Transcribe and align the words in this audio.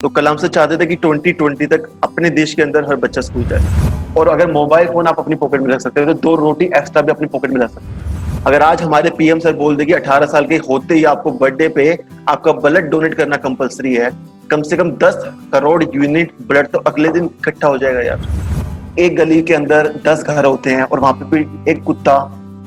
तो 0.00 0.08
कलाम 0.08 0.36
से 0.36 0.48
चाहते 0.48 0.76
थे 0.76 0.86
कि 0.86 0.96
2020 0.96 1.68
तक 1.70 1.88
अपने 2.04 2.30
देश 2.30 2.52
के 2.54 2.62
अंदर 2.62 2.84
हर 2.88 2.96
बच्चा 2.96 3.20
स्कूल 3.20 3.44
जाए। 3.44 4.14
और 4.16 4.28
अगर 4.28 4.50
मोबाइल 4.52 4.88
फ़ोन 4.88 5.06
आप 5.06 5.18
अपनी 5.18 5.36
पॉकेट 5.36 5.60
में 5.60 5.68
रख 5.68 5.80
सकते 5.80 6.00
हो 6.00 6.06
तो 6.06 6.14
दो 6.20 6.34
रोटी 6.36 6.64
एक्स्ट्रा 6.76 7.02
भी 7.02 7.10
अपनी 7.12 7.26
पॉकेट 7.26 7.50
में 7.50 7.60
रख 7.60 7.70
सकते 7.70 8.44
अगर 8.46 8.62
आज 8.62 8.82
हमारे 8.82 9.10
पीएम 9.18 9.38
सर 9.38 9.52
बोल 9.56 9.76
दे 9.76 9.84
कि 9.84 9.92
18 9.92 10.26
साल 10.32 10.46
के 10.46 10.56
होते 10.68 10.94
ही 10.94 11.04
आपको 11.04 11.30
बर्थडे 11.32 11.68
पे 11.68 11.90
आपका 12.28 12.52
ब्लड 12.52 12.90
डोनेट 12.90 13.14
करना 13.14 13.36
कंपलसरी 13.38 13.94
है, 13.94 14.10
कम 14.50 14.62
से 14.62 14.76
कम 14.76 14.90
10 14.98 15.16
करोड़ 15.52 15.82
यूनिट 15.84 16.32
ब्लड 16.48 16.68
तो 16.68 16.78
अगले 16.86 17.08
दिन 17.12 17.24
इकट्ठा 17.24 17.68
हो 17.68 17.78
जाएगा 17.78 18.00
यार। 18.02 19.00
एक 19.00 19.16
गली 19.16 19.42
के 19.42 19.54
अंदर 19.54 19.92
10 20.06 20.22
घर 20.24 20.44
होते 20.44 20.70
हैं 20.70 20.82
और 20.82 21.00
वहाँ 21.00 21.12
पे 21.14 21.30
कोई 21.30 21.72
एक 21.72 21.82
कुत्ता 21.84 22.18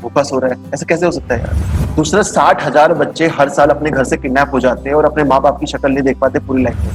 भूखा 0.01 0.23
सो 0.23 0.39
रहा 0.39 0.51
है। 0.51 0.71
ऐसा 0.73 0.85
कैसे 0.89 1.05
हो 1.05 1.11
सकता 1.11 1.35
है 1.35 1.41
यार? 1.41 1.95
दूसरा, 1.95 2.21
साठ 2.23 2.63
हज़ार 2.63 2.93
बच्चे 2.95 3.27
हर 3.29 3.49
साल 3.49 3.69
अपने 3.69 3.91
घर 3.91 4.03
से 4.03 4.17
किडनैप 4.17 4.49
हो 4.53 4.59
जाते 4.59 4.89
हैं 4.89 4.95
और 4.95 5.05
अपने 5.05 5.23
माँ 5.25 5.41
बाप 5.41 5.59
की 5.59 5.67
शक्ल 5.67 5.91
नहीं 5.91 6.03
देख 6.03 6.17
पाते 6.17 6.39
पूरी 6.47 6.63
लाइफ 6.63 6.77
में। 6.77 6.91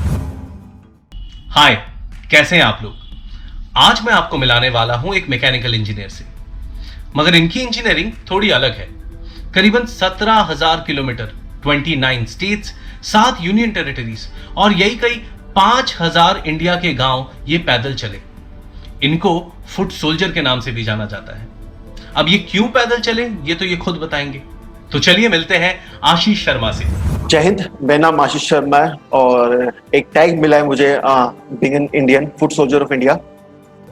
हाय 1.50 1.74
कैसे 2.30 2.56
हैं 2.56 2.62
आप 2.64 2.78
लोग? 2.82 2.92
आज 3.78 4.00
मैं 4.04 4.12
आपको 4.12 4.38
मिलाने 4.38 4.68
वाला 4.70 4.96
हूँ 4.96 5.14
एक 5.14 5.28
मैकेनिकल 5.30 5.74
इंजीनियर 5.74 6.08
से। 6.08 6.24
मगर 7.16 7.34
इनकी 7.34 7.60
इंजीनियरिंग 7.60 8.12
थोड़ी 8.30 8.50
अलग 8.52 8.76
है। 8.76 8.88
करीबन 9.54 9.86
सत्रह 9.88 10.40
हज़ार 10.50 10.84
किलोमीटर 10.86 11.32
29 11.64 12.26
स्टेट्स 12.28 12.74
सात 13.04 13.38
यूनियन 13.40 13.72
टेरिटरीज 13.72 14.28
और 14.56 14.72
यही 14.72 14.96
कई 14.96 15.22
पाँच 15.56 15.96
हज़ार 16.00 16.42
इंडिया 16.46 16.74
के 16.76 16.92
गाँव 16.94 17.30
ये 17.48 17.58
पैदल 17.66 17.94
चले। 17.94 18.20
इनको 19.02 19.38
फुट 19.66 19.92
सोल्जर 19.92 20.32
के 20.32 20.42
नाम 20.42 20.60
से 20.60 20.72
भी 20.72 20.84
जाना 20.84 21.06
जाता 21.06 21.36
है। 21.38 21.46
अब 22.16 22.28
ये 22.28 22.38
क्यों 22.50 22.66
पैदल 22.68 22.98
चले? 23.00 23.22
ये 23.44 23.54
तो 23.54 23.64
ये 23.64 23.76
खुद 23.76 23.96
बताएँगे। 23.98 24.42
तो 24.92 24.98
चलिए 24.98 25.28
मिलते 25.28 25.56
हैं 25.56 25.74
आशीष 26.04 26.44
शर्मा 26.44 26.70
से। 26.72 26.84
जय 27.28 27.38
हिंद 27.38 27.64
मेरा 27.82 27.98
नाम 28.00 28.20
आशीष 28.20 28.42
शर्मा 28.48 28.78
है 28.78 28.92
और 29.12 29.72
एक 29.94 30.06
टैग 30.14 30.38
मिला 30.40 30.56
है 30.56 30.64
मुझे 30.66 31.00
being 31.04 31.74
an 31.74 31.88
Indian 31.94 32.30
foot 32.40 32.52
soldier 32.52 32.82
of 32.82 32.92
India 32.94 33.18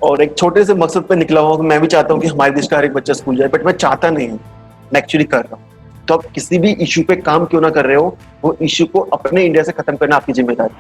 और 0.03 0.23
एक 0.23 0.37
छोटे 0.39 0.65
से 0.65 0.75
मकसद 0.75 1.03
पे 1.09 1.17
निकला 1.17 1.41
हुआ 1.41 1.57
मैं 1.63 1.81
भी 1.81 1.87
चाहता 1.87 2.15
हूँ 2.15 2.21
कि 2.23 2.29
हमारे 2.29 2.53
देश 2.53 2.67
का 2.69 2.77
हर 2.77 2.85
एक 2.85 2.93
बच्चा 2.95 3.13
स्कूल 3.13 3.37
जाए 3.37 3.49
बट 3.49 3.67
मैं 3.67 3.73
चाहता 3.73 4.11
नहीं 4.11 4.29
हूँ। 4.29 4.41
मैं 4.93 5.01
एक्चुअली 5.01 5.25
कर 5.25 5.39
रहा 5.39 5.57
हूँ। 5.57 6.05
तो 6.09 6.15
आप 6.15 6.25
किसी 6.35 6.59
भी 6.59 6.71
इशू 6.87 7.03
पे 7.09 7.17
काम 7.17 7.45
क्यों 7.45 7.61
ना 7.61 7.71
कर 7.71 7.87
रहे 7.87 7.97
हो 7.97 8.17
वो 8.45 8.57
इशू 8.63 8.85
को 8.85 9.01
अपने 9.19 9.45
इंडिया 9.45 9.65
से 9.65 9.73
खत्म 9.73 9.97
करना 9.97 10.17
आपकी 10.17 10.33
ज़िम्मेदारी। 10.33 10.75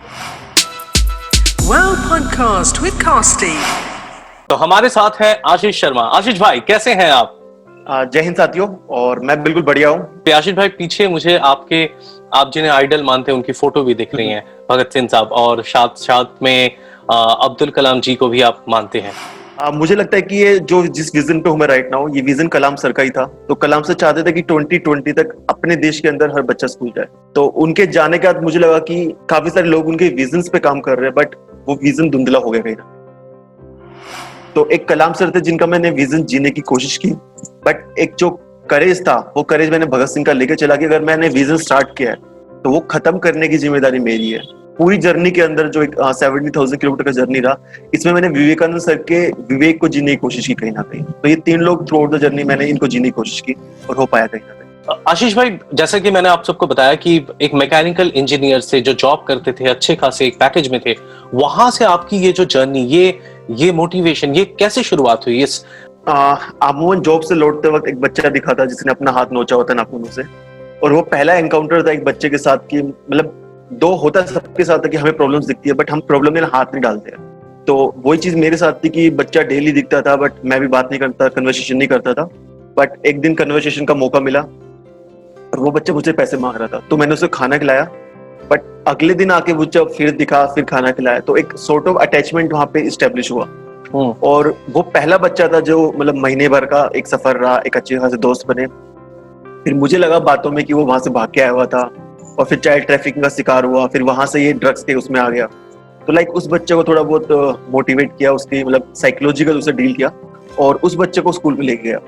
Well 1.64 1.94
podcast 2.10 2.82
with 2.84 2.96
Costy. 3.00 3.56
तो 4.52 4.56
हमारे 4.56 4.88
साथ 4.88 5.10
है 5.20 5.30
आशीष 5.46 5.80
शर्मा। 5.80 6.02
आशीष 6.14 6.40
भाई 6.40 6.60
कैसे 6.60 6.94
हैं 6.94 7.10
आप? 7.10 8.08
जय 8.12 8.20
हिंद 8.20 8.36
साथियों 8.36 8.66
और 8.96 9.20
मैं 9.20 9.42
बिल्कुल 9.42 9.62
बढ़िया 9.62 9.88
हूँ। 9.88 10.32
आशीष 10.34 10.54
भाई 10.54 10.68
पीछे 10.68 11.06
मुझे 11.08 11.36
आपके 11.50 11.84
आप 12.38 12.50
जिन्हें 12.54 12.72
आइडल 12.72 13.02
मानते 13.02 13.32
हैं 13.32 13.36
उनकी 13.36 13.52
फ़ोटो 13.52 13.84
भी 13.84 13.94
दिख 13.94 14.14
रही 14.14 14.28
है 14.28 14.44
भगत 14.70 14.92
सिंह 14.92 15.08
साहब 15.08 15.32
और 15.34 15.62
साथ 15.62 15.96
साथ 15.98 16.42
में 16.42 16.70
अब्दुल 17.10 17.70
कलाम 17.70 18.00
जी 18.00 18.14
को 18.14 18.28
भी 18.28 18.42
आप 18.42 18.64
मानते 18.68 19.00
हैं। 19.00 19.12
आ, 19.62 19.70
मुझे 19.70 19.94
लगता 19.94 20.16
है 20.16 20.22
कि 20.22 20.36
ये 20.36 20.58
जो 20.58 20.86
जिस 20.88 21.14
विजन 21.14 21.40
पे 21.40 21.50
हूँ 21.50 21.58
मैं 21.58 21.66
राइट 21.66 21.90
नाउ 21.92 22.14
ये 22.14 22.22
विजन 22.22 22.48
कलाम 22.48 22.76
सर 22.76 22.92
का 22.92 23.02
ही 23.02 23.10
था। 23.10 23.26
तो 23.48 23.54
कलाम 23.56 23.82
सर 23.82 23.94
चाहते 23.94 24.22
थे 24.22 24.32
कि 24.32 24.42
2020 24.52 25.12
तक 25.14 25.36
अपने 25.50 25.76
देश 25.78 26.00
के 26.00 26.08
अंदर 26.08 26.34
हर 26.34 26.42
बच्चा 26.44 26.66
स्कूल 26.68 26.92
जाए। 26.96 27.06
तो 27.34 27.46
उनके 27.64 27.86
जाने 27.88 28.18
के 28.18 28.26
बाद 28.26 28.42
मुझे 28.42 28.58
लगा 28.58 28.78
कि 28.80 29.04
काफ़ी 29.30 29.50
सारे 29.50 29.68
लोग 29.68 29.88
उनके 29.88 30.08
विजन 30.14 30.50
पे 30.52 30.58
काम 30.60 30.80
कर 30.80 30.98
रहे 30.98 31.06
हैं 31.06 31.14
बट 31.16 31.36
वो 31.68 31.78
विजन 31.82 32.10
धुंधला 32.10 32.38
हो 32.38 32.50
गया 32.50 32.62
कहीं 32.62 32.76
ना 32.76 32.98
तो 34.54 34.68
एक 34.68 34.86
कलाम 34.88 35.12
सर 35.12 35.30
थे 35.30 35.40
जिनका 35.40 35.66
मैंने 35.66 35.90
विजन 35.92 36.24
जीने 36.24 36.50
की 36.50 36.60
कोशिश 36.62 36.96
की। 36.96 37.10
बट 37.66 37.98
एक 37.98 38.14
जो 38.18 38.30
करेज 38.70 39.00
था, 39.02 39.32
वो 39.36 39.42
करेज 39.44 39.70
मैंने 39.70 39.86
भगत 39.88 40.08
सिंह 40.08 40.24
का 40.26 40.32
लेकर 40.32 40.54
चला 40.54 40.76
कि 40.76 40.84
अगर 40.84 41.02
मैंने 41.02 41.28
विजन 41.30 41.56
स्टार्ट 41.58 41.96
किया 41.98 42.10
है 42.10 42.16
तो 42.64 42.70
वो 42.70 42.80
खत्म 42.90 43.18
करने 43.18 43.48
की 43.48 43.56
ज़िम्मेदारी 43.58 43.98
मेरी 44.00 44.30
है। 44.30 44.40
पूरी 44.78 44.96
जर्नी 44.98 45.30
के 45.30 45.40
अंदर 45.40 45.68
जो 45.68 45.82
एक 45.82 45.94
सेवेंटी 46.18 46.50
थाउज़ेंड 46.50 46.80
किलोमीटर 46.80 47.04
का 47.04 47.10
जर्नी 47.12 47.40
रहा, 47.40 47.56
इसमें 47.94 48.12
मैंने 48.12 48.28
विवेकानंद 48.30 48.80
सर 48.80 48.96
के 49.10 49.26
विवेक 49.50 49.80
को 49.80 49.88
जीने 49.88 50.10
की 50.10 50.16
कोशिश 50.18 50.46
की 50.46 50.54
कहीं 50.54 50.72
ना 50.72 50.82
कहीं। 50.82 51.02
तो 51.02 51.28
ये 51.28 51.36
तीन 51.38 51.60
लोग 51.60 51.86
थ्रू 51.88 51.98
आउट 51.98 52.14
द 52.14 52.18
जर्नी 52.20 52.44
मैंने 52.44 52.66
इनको 52.66 52.86
जीने 52.86 53.08
की 53.08 53.10
कोशिश 53.12 53.40
की 53.40 53.56
और 53.90 53.96
हो 53.96 54.06
पाया 54.06 54.26
कहीं 54.26 54.40
ना 54.40 54.52
कहीं। 54.52 55.00
आशीष 55.08 55.34
भाई, 55.36 55.58
जैसा 55.74 55.98
कि 55.98 56.10
मैंने 56.10 56.28
आप 56.28 56.44
सबको 56.44 56.66
बताया 56.66 56.94
कि 56.96 57.16
एक 57.42 57.54
मैकेनिकल 57.54 58.12
इंजीनियर 58.14 58.60
से 58.60 58.80
जो 58.80 58.92
जॉब 58.94 59.24
करते 59.28 59.52
थे, 59.52 59.64
अच्छे 59.66 59.94
खासे 59.96 60.26
एक 60.26 60.38
पैकेज 60.38 60.68
में 60.68 60.80
थे, 60.86 60.94
वहाँ 61.34 61.70
से 61.70 61.84
आपकी 61.84 62.16
ये 62.18 62.32
जो 62.32 62.44
जर्नी 62.46 62.84
ये 62.86 63.18
ये 63.50 63.72
मोटिवेशन 63.72 64.34
ये 64.34 64.44
कैसे 64.58 64.82
शुरुआत 64.82 65.26
हुई? 65.26 65.42
इस 65.42 65.64
अमूमन 66.08 67.00
जॉब 67.00 67.22
से 67.22 67.34
लौटते 67.34 67.68
वक्त 67.68 67.88
एक 67.88 68.00
बच्चा 68.00 68.28
दिखा 68.28 68.54
था 68.54 68.64
जिसने 68.64 68.92
अपना 68.92 69.10
हाथ 69.10 69.32
नोचा 69.32 69.56
होता 69.56 69.74
नाखूनों 69.74 70.10
से। 70.10 70.22
और 70.84 70.92
वो 70.92 71.02
पहला 71.02 71.34
एनकाउंटर 71.34 71.86
था 71.86 71.92
एक 71.92 72.04
बच्चे 72.04 72.28
के 72.28 72.38
साथ 72.38 72.68
कि 72.70 72.82
मतलब 72.82 73.38
दो 73.72 73.94
होता 73.94 74.20
है 74.20 74.26
सबके 74.26 74.64
साथ 74.64 74.78
है 74.78 74.88
कि 74.88 74.96
हमें 74.96 75.16
प्रॉब्लम्स 75.16 75.46
दिखती 75.46 75.68
है 75.68 75.74
बट 75.74 75.90
हम 75.90 76.00
प्रॉब्लम 76.00 76.34
में 76.34 76.40
हाथ 76.42 76.64
नहीं 76.64 76.80
डालते 76.80 77.10
हैं। 77.10 77.64
तो 77.66 77.94
वही 77.98 78.18
चीज़ 78.18 78.36
मेरे 78.36 78.56
साथ 78.56 78.84
थी 78.84 78.88
कि 78.88 79.10
बच्चा 79.12 79.42
डेली 79.42 79.72
दिखता 79.72 80.00
था 80.00 80.16
बट 80.16 80.32
मैं 80.44 80.60
भी 80.60 80.66
बात 80.66 80.88
नहीं 80.90 81.00
करता 81.00 81.28
कन्वर्सेशन 81.28 81.76
नहीं 81.76 81.88
करता 81.88 82.14
था। 82.14 82.24
बट 82.78 83.06
एक 83.06 83.20
दिन 83.20 83.34
कन्वर्सेशन 83.34 83.84
का 83.84 83.94
मौका 83.94 84.20
मिला, 84.20 84.40
और 84.40 85.58
वो 85.58 85.70
बच्चा 85.70 85.94
मुझसे 85.94 86.12
पैसे 86.12 86.36
मांग 86.36 86.56
रहा 86.56 86.68
था। 86.68 86.82
तो 86.90 86.96
मैंने 86.96 87.14
उसे 87.14 87.28
खाना 87.28 87.58
खिलाया 87.58 87.88
बट 88.52 88.60
अगले 88.88 89.14
दिन 89.14 89.30
आके 89.30 89.52
वो 89.52 89.64
जब 89.74 89.90
फिर 89.92 90.10
दिखा 90.16 90.44
फिर 90.46 90.64
खाना 90.64 90.90
खिलाया 90.92 91.20
तो 91.20 91.36
एक 91.36 91.56
सोर्ट 91.58 91.88
ऑफ़ 91.88 91.96
अटैचमेंट 91.98 92.52
वहाँ 92.52 92.66
पे 92.66 92.88
स्टेब्लिश 92.90 93.30
हुआ। 93.32 93.44
हम्म। 93.94 94.14
और 94.24 94.48
वो 94.70 94.82
पहला 94.94 95.18
बच्चा 95.18 95.46
था 95.48 95.60
जो 95.60 95.76
मतलब 95.96 96.16
महीने 96.16 96.48
भर 96.48 96.64
का 96.64 96.90
एक 96.96 97.06
सफ़र 97.06 97.36
रहा 97.36 97.56
एक 97.66 97.76
अच्छे 97.76 97.98
खासे 97.98 98.16
दोस्त 98.18 98.46
बने। 98.48 98.66
फिर 99.64 99.74
मुझे 99.74 99.98
लगा 99.98 100.18
बातों 100.20 100.50
में 100.50 100.64
कि 100.64 100.74
वो 100.74 100.84
वहाँ 100.84 100.98
से 100.98 101.10
भाग 101.10 101.32
के 101.34 101.40
आया 101.40 101.50
हुआ 101.50 101.66
था 101.66 101.82
और 102.38 102.44
फिर 102.44 102.58
चाइल्ड 102.58 102.86
ट्रैफिकिंग 102.86 103.22
का 103.24 103.28
शिकार 103.30 103.64
हुआ 103.64 103.86
फिर 103.86 104.02
वहाँ 104.02 104.26
से 104.26 104.44
ये 104.44 104.52
ड्रग्स 104.54 104.84
के 104.84 104.94
उसमें 104.94 105.20
आ 105.20 105.28
गया। 105.30 105.46
तो 106.06 106.12
लाइक 106.12 106.30
उस 106.30 106.48
बच्चे 106.50 106.74
को 106.74 106.84
थोड़ा 106.84 107.02
बहुत 107.02 107.68
मोटिवेट 107.70 108.16
किया 108.18 108.32
उसकी 108.32 108.64
मतलब 108.64 108.92
साइकोलॉजिकल 108.96 109.58
उसे 109.58 109.72
डील 109.72 109.92
किया 109.94 110.10
और 110.58 110.80
उस 110.82 110.96
बच्चे 110.96 111.20
को 111.20 111.32
स्कूल 111.32 111.54
में 111.54 111.64
लेके 111.66 111.88
गया। 111.88 111.98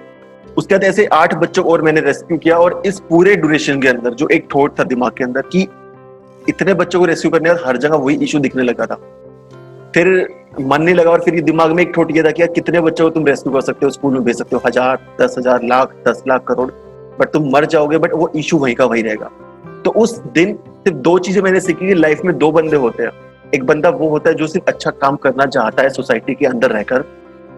उसके 0.56 0.75
बाद 0.75 0.84
ऐसे 0.84 1.04
आठ 1.12 1.34
बच्चों 1.34 1.65
और 1.65 1.83
मैंने 1.83 2.00
रेस्क्यू 2.00 2.38
किया 2.38 2.56
और 2.59 2.83
इस 2.87 3.00
पूरे 3.09 3.34
ड्यूरेशन 3.37 3.81
के 3.83 3.88
अंदर 3.88 4.15
जो 4.15 4.28
एक 4.28 4.49
थॉट 4.54 4.78
था 4.78 4.84
दिमाग 4.84 5.12
के 5.19 5.25
अंदर 5.25 5.43
कि 5.53 5.66
इतने 6.49 6.75
बच्चों 6.75 7.00
को 7.00 7.06
रेस्क्यू 7.06 7.31
करने 7.31 7.50
हर 7.66 7.77
जगह 7.77 7.97
वही 7.99 8.16
इशू 8.25 8.38
दिखने 8.38 8.62
लगा 8.62 8.87
था। 8.87 8.94
फिर 9.94 10.09
मन 10.60 10.82
नहीं 10.82 10.94
लगा 10.94 11.10
और 11.10 11.21
फिर 11.21 11.34
ये 11.34 11.41
दिमाग 11.43 11.72
में 11.72 11.82
एक 11.82 11.93
ठोट 11.94 12.10
ये 12.16 12.22
था 12.22 12.31
कि 12.31 12.43
यार 12.43 12.50
कितने 12.53 12.81
बच्चों 12.81 13.05
को 13.05 13.10
तुम 13.10 13.27
रेस्क्यू 13.27 13.53
कर 13.53 13.60
सकते 13.62 13.87
हो 13.87 13.91
स्कूल 13.91 14.12
में 14.12 14.25
भेज 14.25 14.38
सकते 14.38 14.56
हो 14.56 14.62
हज़ार 14.66 14.99
दस 15.21 15.34
हज़ार 15.38 15.62
लाख 15.65 15.94
दस 16.09 16.22
लाख 16.28 16.44
करोड़ 16.49 16.71
बट 17.21 17.33
तुम 17.33 17.50
मर 17.53 17.65
जाओगे 17.66 17.99
बट 17.99 18.15
वो 18.15 18.31
इशू 18.37 18.59
वहीं 18.59 18.75
का 18.75 18.84
वहीं 18.84 19.03
रहेगा। 19.04 19.31
तो 19.84 19.91
उस 19.93 20.19
दिन 20.34 20.54
सिर्फ़ 20.54 20.99
दो 20.99 21.19
चीज़ें 21.19 21.43
मैंने 21.43 21.60
सीखी 21.60 21.87
कि 21.87 21.94
लाइफ 21.94 22.21
में 22.25 22.37
दो 22.38 22.50
बंदे 22.53 22.77
होते 22.77 23.03
हैं। 23.03 23.10
एक 23.54 23.65
बंदा 23.66 23.91
वो 23.93 24.09
होता 24.09 24.31
है 24.31 24.37
जो 24.37 24.47
सिर्फ़ 24.47 24.71
अच्छा 24.71 24.91
काम 24.93 25.16
करना 25.16 25.47
चाहता 25.47 25.83
है 25.83 25.88
सोसाइटी 25.91 26.34
के 26.34 26.47
अंदर 26.47 26.71
रहकर 26.71 27.04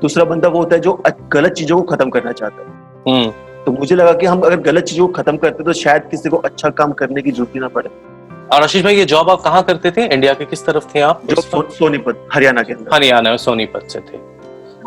दूसरा 0.03 0.25
बंदा 0.25 0.49
वो 0.49 0.59
होता 0.59 0.77
है 0.77 0.81
जो 0.83 1.03
गलत 1.33 1.53
चीज़ों 1.53 1.81
को 1.81 1.95
खत्म 1.95 2.11
करना 2.11 2.33
चाहता 2.33 2.63
है। 2.63 2.69
हम्म। 3.09 3.31
तो 3.65 3.73
मुझे 3.73 3.95
लगा 3.97 4.13
कि 4.13 4.27
हम 4.27 4.41
अगर 4.41 4.61
गलत 4.63 4.85
चीज़ों 4.85 5.07
को 5.07 5.13
खत्म 5.13 5.37
करते 5.37 5.65
तो 5.65 5.73
शायद 5.75 6.03
किसी 6.11 6.29
को 6.29 6.37
अच्छा 6.39 6.71
काम 6.73 6.93
करने 6.95 7.23
की 7.23 7.31
ज़रूरत 7.31 7.55
ही 7.55 7.61
ना 7.61 7.69
पड़े। 7.69 7.91
और 8.53 8.63
आशीष 8.63 8.83
भाई 8.85 8.97
ये 8.97 9.05
जॉब 9.05 9.31
आप 9.31 9.41
कहाँ 9.41 9.63
करते 9.63 9.91
थे? 9.91 10.05
इंडिया 10.07 10.35
के 10.35 10.45
किस 10.45 10.65
तरफ़ 10.67 10.85
थे 10.95 11.01
आप? 11.01 11.23
सो, 11.31 11.71
सोनीपत 11.71 12.29
हरियाणा 12.33 12.63
के 12.63 12.73
अंदर। 12.73 12.95
हरियाणा 12.95 13.37
सोनीपत 13.37 13.87
से 13.89 14.01
थे। 14.01 14.19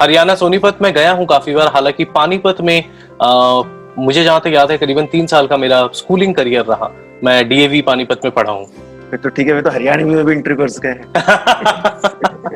हरियाणा 0.02 0.36
सोनीपत 0.36 0.78
में 0.82 0.94
गया 0.94 1.12
हूँ 1.12 1.26
काफ़ी 1.26 1.54
बार। 1.54 1.68
हालाँकि 1.68 2.04
पानीपत 2.06 2.62
में 2.62 2.84
आ, 3.22 3.62
मुझे 3.98 4.24
जहाँ 4.24 4.40
तक 4.40 4.48
याद 4.48 4.72
है 4.72 4.78
करीबन 4.78 5.06
तीन 5.06 5.28
साल 5.28 5.48
का 5.48 5.58
मेरा 5.58 5.88
स्कूलिंग 5.94 6.36
करियर 6.36 6.66
रहा। 6.66 6.92
मैं 7.24 7.50
डीएवी 7.50 7.82
पानीपत 7.82 8.22
में 8.26 8.34
पढ़ा 8.34 8.52
हूँ। 8.52 8.66
फिर 9.12 9.20
तो 9.20 9.30
ठीक 9.30 9.48
है 9.48 9.54
मैं 9.54 9.64
तो 9.64 9.70
हरियाणा 9.70 10.06
में 10.06 10.26
भी 10.26 10.34
इंटरव्यू 10.34 10.58
कर 10.58 10.70
सके 10.70 10.94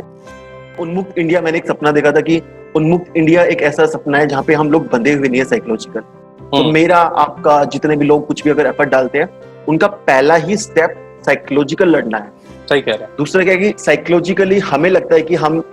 उन्मुक्त 0.81 1.17
इंडिया 1.17 1.41
मैंने 1.41 1.57
एक 1.57 1.67
सपना 1.67 1.91
देखा 1.91 2.11
था 2.11 2.21
कि 2.21 2.41
उन्मुक्त 2.75 3.17
इंडिया 3.17 3.43
एक 3.43 3.61
ऐसा 3.61 3.85
सपना 3.85 4.17
है 4.17 4.27
जहाँ 4.27 4.43
पे 4.43 4.53
हम 4.53 4.71
लोग 4.71 4.87
बंधे 4.89 5.13
हुए 5.13 5.27
नहीं 5.27 5.39
है 5.39 5.45
साइकोलॉजिकल 5.45 5.99
तो 5.99 6.57
हम्म। 6.57 6.73
मेरा 6.73 6.97
आपका 6.97 7.63
जितने 7.63 7.95
भी 7.95 8.05
लोग 8.05 8.27
कुछ 8.27 8.43
भी 8.43 8.49
अगर 8.49 8.65
एफर्ट 8.65 8.89
डालते 8.89 9.19
हैं 9.19 9.27
उनका 9.69 9.88
पहला 9.88 10.35
ही 10.35 10.57
स्टेप 10.57 10.96
साइकोलॉजिकल 11.25 11.90
लड़ना 11.90 12.18
है। 12.18 12.31
सही 12.69 12.81
कह 12.81 12.91
रहे 12.91 13.03
हैं। 13.03 13.09
दूसरा 13.18 13.44
क्या 13.44 13.54
है 13.54 13.60
कि 13.60 13.74
साइकोलॉजिकली 13.77 14.60
हमें 14.60 14.89
लगता 14.89 15.15
है 15.15 15.21
कि 15.21 15.36
हम 15.36 15.63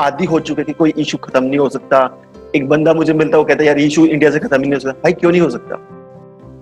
आदि 0.00 0.24
हो 0.24 0.40
चुके 0.40 0.62
कि 0.64 0.72
कोई 0.72 0.92
इशू 0.98 1.18
खत्म 1.18 1.44
नहीं 1.44 1.58
हो 1.58 1.68
सकता। 1.68 2.22
एक 2.56 2.68
बंदा 2.68 2.94
मुझे 2.94 3.12
मिलता 3.12 3.38
वो 3.38 3.44
कहता 3.44 3.62
है 3.62 3.66
यार 3.66 3.78
इशू 3.78 4.06
इंडिया 4.06 4.30
से 4.30 4.38
खत्म 4.38 4.56
ही 4.56 4.62
नहीं 4.62 4.72
हो 4.72 4.78
सकता। 4.78 5.00
भाई 5.04 5.12
क्यों 5.12 5.30
नहीं 5.30 5.40
हो 5.40 5.50
सकता? 5.50 5.74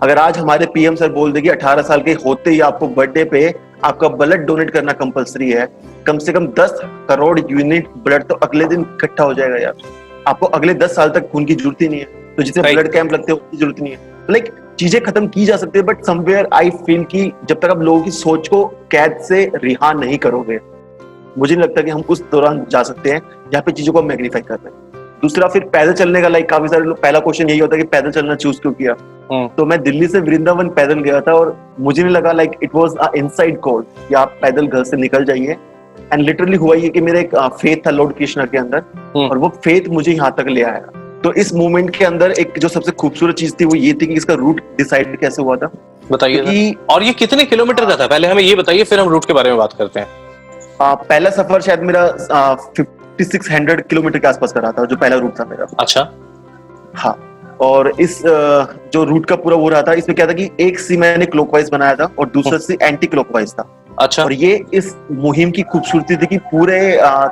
अगर 0.03 0.19
आज 0.19 0.39
हमारे 0.39 0.67
पीएम 0.67 0.95
सर 0.95 1.13
बोल 1.13 1.33
दे 1.33 1.41
कि 1.41 1.49
18 1.49 1.83
साल 1.83 2.01
के 2.03 2.13
होते 2.13 2.51
ही 2.51 2.61
आपको 2.61 2.89
बर्थडे 2.89 3.25
पे 3.25 3.55
आपका 3.85 4.09
ब्लड 4.09 4.47
डोनेट 4.47 4.71
करना 4.71 4.93
कंपलसरी 4.93 5.51
है 5.51 5.69
कम 6.07 6.19
से 6.19 6.33
कम 6.33 6.47
10 6.47 6.81
करोड़ 7.09 7.39
यूनिट 7.41 7.89
ब्लड 8.05 8.23
तो 8.23 8.35
अगले 8.35 8.65
दिन 8.65 8.81
इकट्ठा 8.81 9.25
हो 9.25 9.35
जाएगा 9.35 9.57
यार। 9.57 9.75
आपको 10.27 10.47
अगले 10.47 10.75
10 10.75 10.95
साल 10.97 11.11
तक 11.11 11.31
खून 11.31 11.45
की 11.45 11.55
ज़रूरत 11.55 11.83
ही 11.83 11.89
नहीं 11.89 12.01
है। 12.01 12.35
तो 12.37 12.43
जितने 12.43 12.73
ब्लड 12.73 12.93
कैंप 12.93 13.13
लगते 13.13 13.33
हैं 13.33 13.39
उसकी 13.41 13.57
ज़रूरत 13.57 13.81
नहीं 13.81 13.93
है। 13.93 14.12
लाइक 14.31 14.53
चीज़ें 14.79 15.01
खत्म 15.03 15.27
की 15.29 15.45
जा 15.45 15.57
सकती 15.57 15.79
है 15.79 15.85
बट 15.85 16.05
समवेयर 16.05 16.49
आई 16.53 16.71
फील 16.81 17.05
कि 17.07 17.31
जब 17.45 17.61
तक 17.61 17.71
आप 17.71 17.81
लोगों 17.81 18.03
की 18.03 18.11
सोच 18.13 18.49
को 18.49 18.65
कैद 18.91 19.19
से 19.23 19.45
रिहा 19.57 19.93
नहीं 19.95 20.19
करोगे 20.19 20.59
मुझे 21.39 21.55
नहीं 21.55 21.63
लगता 21.63 21.83
कि 21.83 21.91
हम 21.91 22.03
उस 22.09 22.23
दौरान 22.31 22.65
जा 22.71 22.83
सकते 22.83 23.11
हैं 23.11 23.21
जहाँ 23.53 23.63
पे 23.63 23.73
चीज़ों 23.73 23.93
को 23.93 24.03
मैग्नीफाई 24.03 24.43
कर 24.43 24.55
रहे 24.55 24.73
हैं 24.73 25.01
दूसरा 25.23 25.49
फिर 25.49 25.65
पैदल 25.69 25.93
चलने 25.95 26.21
का 26.23 26.29
लाइक 26.29 26.49
काफ़ी 26.49 26.69
सारे 26.69 26.85
लोग 26.85 27.01
पहला 27.03 27.19
क्वेश्चन 27.21 27.51
यही 27.51 27.59
होता 27.59 27.77
है 27.77 27.83
कि 27.83 27.89
पैदल 27.89 28.11
चलना 28.11 28.35
चूज़ 28.37 28.61
क्यों 28.61 28.73
किया 28.73 28.97
हम्म। 29.33 29.49
तो 29.49 29.65
मैं 29.65 29.81
दिल्ली 29.83 30.07
से 30.07 30.21
वृंदावन 30.21 30.69
पैदल 30.71 31.01
गया 31.01 31.21
था 31.21 31.35
और 31.35 31.57
मुझे 31.81 32.03
नहीं 32.03 32.15
लगा 32.15 32.33
like 32.33 32.59
it 32.63 32.75
was 32.75 32.97
inside 33.17 33.61
call 33.61 33.83
कि 33.99 34.15
आप 34.15 34.39
पैदल 34.43 34.67
घर 34.69 34.85
से 34.85 34.97
निकल 34.99 35.25
जाइए 35.25 35.57
एंड 36.13 36.23
लिटरली 36.23 36.57
हुआ 36.57 36.75
ये 36.77 36.89
कि 36.89 37.01
मेरा 37.01 37.21
एक 37.21 37.37
फेथ 37.55 37.87
था 37.87 37.91
लॉर्ड 37.91 38.17
कृष्णा 38.17 38.45
के 38.47 38.59
अंदर 38.59 38.83
हम्म। 38.97 39.27
और 39.27 39.39
वो 39.39 39.49
फेथ 39.59 39.89
मुझे 39.91 40.13
यहाँ 40.13 40.35
तक 40.39 40.49
ले 40.49 40.63
आया 40.65 41.02
तो 41.25 41.33
इस 41.33 41.53
मूवमेंट 41.55 41.95
के 41.97 42.05
अंदर 42.05 42.31
एक 42.31 42.59
जो 42.59 42.69
सबसे 42.69 42.91
खूबसूरत 42.93 43.37
चीज़ 43.37 43.53
थी 43.61 43.65
वो 43.65 43.75
ये 43.75 43.93
थी 43.93 44.07
कि 44.07 44.15
इसका 44.15 44.35
रूट 44.35 44.61
डिसाइड 44.79 45.19
कैसे 45.21 45.43
हुआ 45.43 45.57
था। 45.57 45.71
बताइए। 46.11 46.75
और 46.91 47.03
ये 47.03 47.13
कितने 47.13 47.45
किलोमीटर 47.45 47.85
का 47.87 47.97
था? 47.97 48.07
पहले 48.07 48.29
हमें 48.29 48.43
ये 48.43 48.55
बताइए 48.55 48.85
फिर 48.85 49.01
हम 49.01 49.09
रूट 49.09 49.25
के 49.25 49.33
बारे 49.33 49.51
में 49.51 49.59
बात 49.59 49.73
करते 49.73 50.01
हैं। 50.01 50.07
आ, 50.81 50.95
पहला 50.95 51.31
सफ़र 51.31 51.61
शायद 51.61 51.83
मेरा 51.83 52.07
फिफ्टी 52.77 53.25
सिक्स 53.25 53.51
हंड्रेड 53.51 53.87
किलोमीटर 53.89 54.19
के 54.19 54.29
आसपास 54.29 54.53
का 54.53 54.61
रहा 54.61 54.73
था 54.73 54.85
जो 54.85 54.97
पहला 54.97 55.17
रूट 55.17 55.39
था 55.41 55.45
मेरा। 55.45 55.67
अच्छा। 55.81 56.11
हाँ 56.95 57.19
और 57.61 57.93
इस 58.01 58.21
जो 58.25 59.03
रूट 59.05 59.27
का 59.27 59.37
पूरा 59.37 59.57
वो 59.57 59.69
रहा 59.69 59.83
था 59.83 59.93
इसमें 59.95 60.15
क्या 60.17 60.27
था 60.27 60.33
कि 60.33 60.49
एक 60.61 60.79
सी 60.79 60.97
मैंने 60.97 61.27
क्लॉकवाइज 61.27 61.69
बनाया 61.71 61.95
था 61.95 62.11
और 62.19 62.29
दूसरा 62.29 62.59
सी 62.59 62.77
एंटी 62.83 63.07
क्लॉकवाइज 63.07 63.53
था। 63.53 63.69
अच्छा। 63.99 64.25
और 64.25 64.33
ये 64.33 64.65
इस 64.75 64.95
मुहिम 65.13 65.51
की 65.51 65.63
खूबसूरती 65.63 66.17
थी 66.17 66.27
कि 66.27 66.39
पूरे 66.51 66.81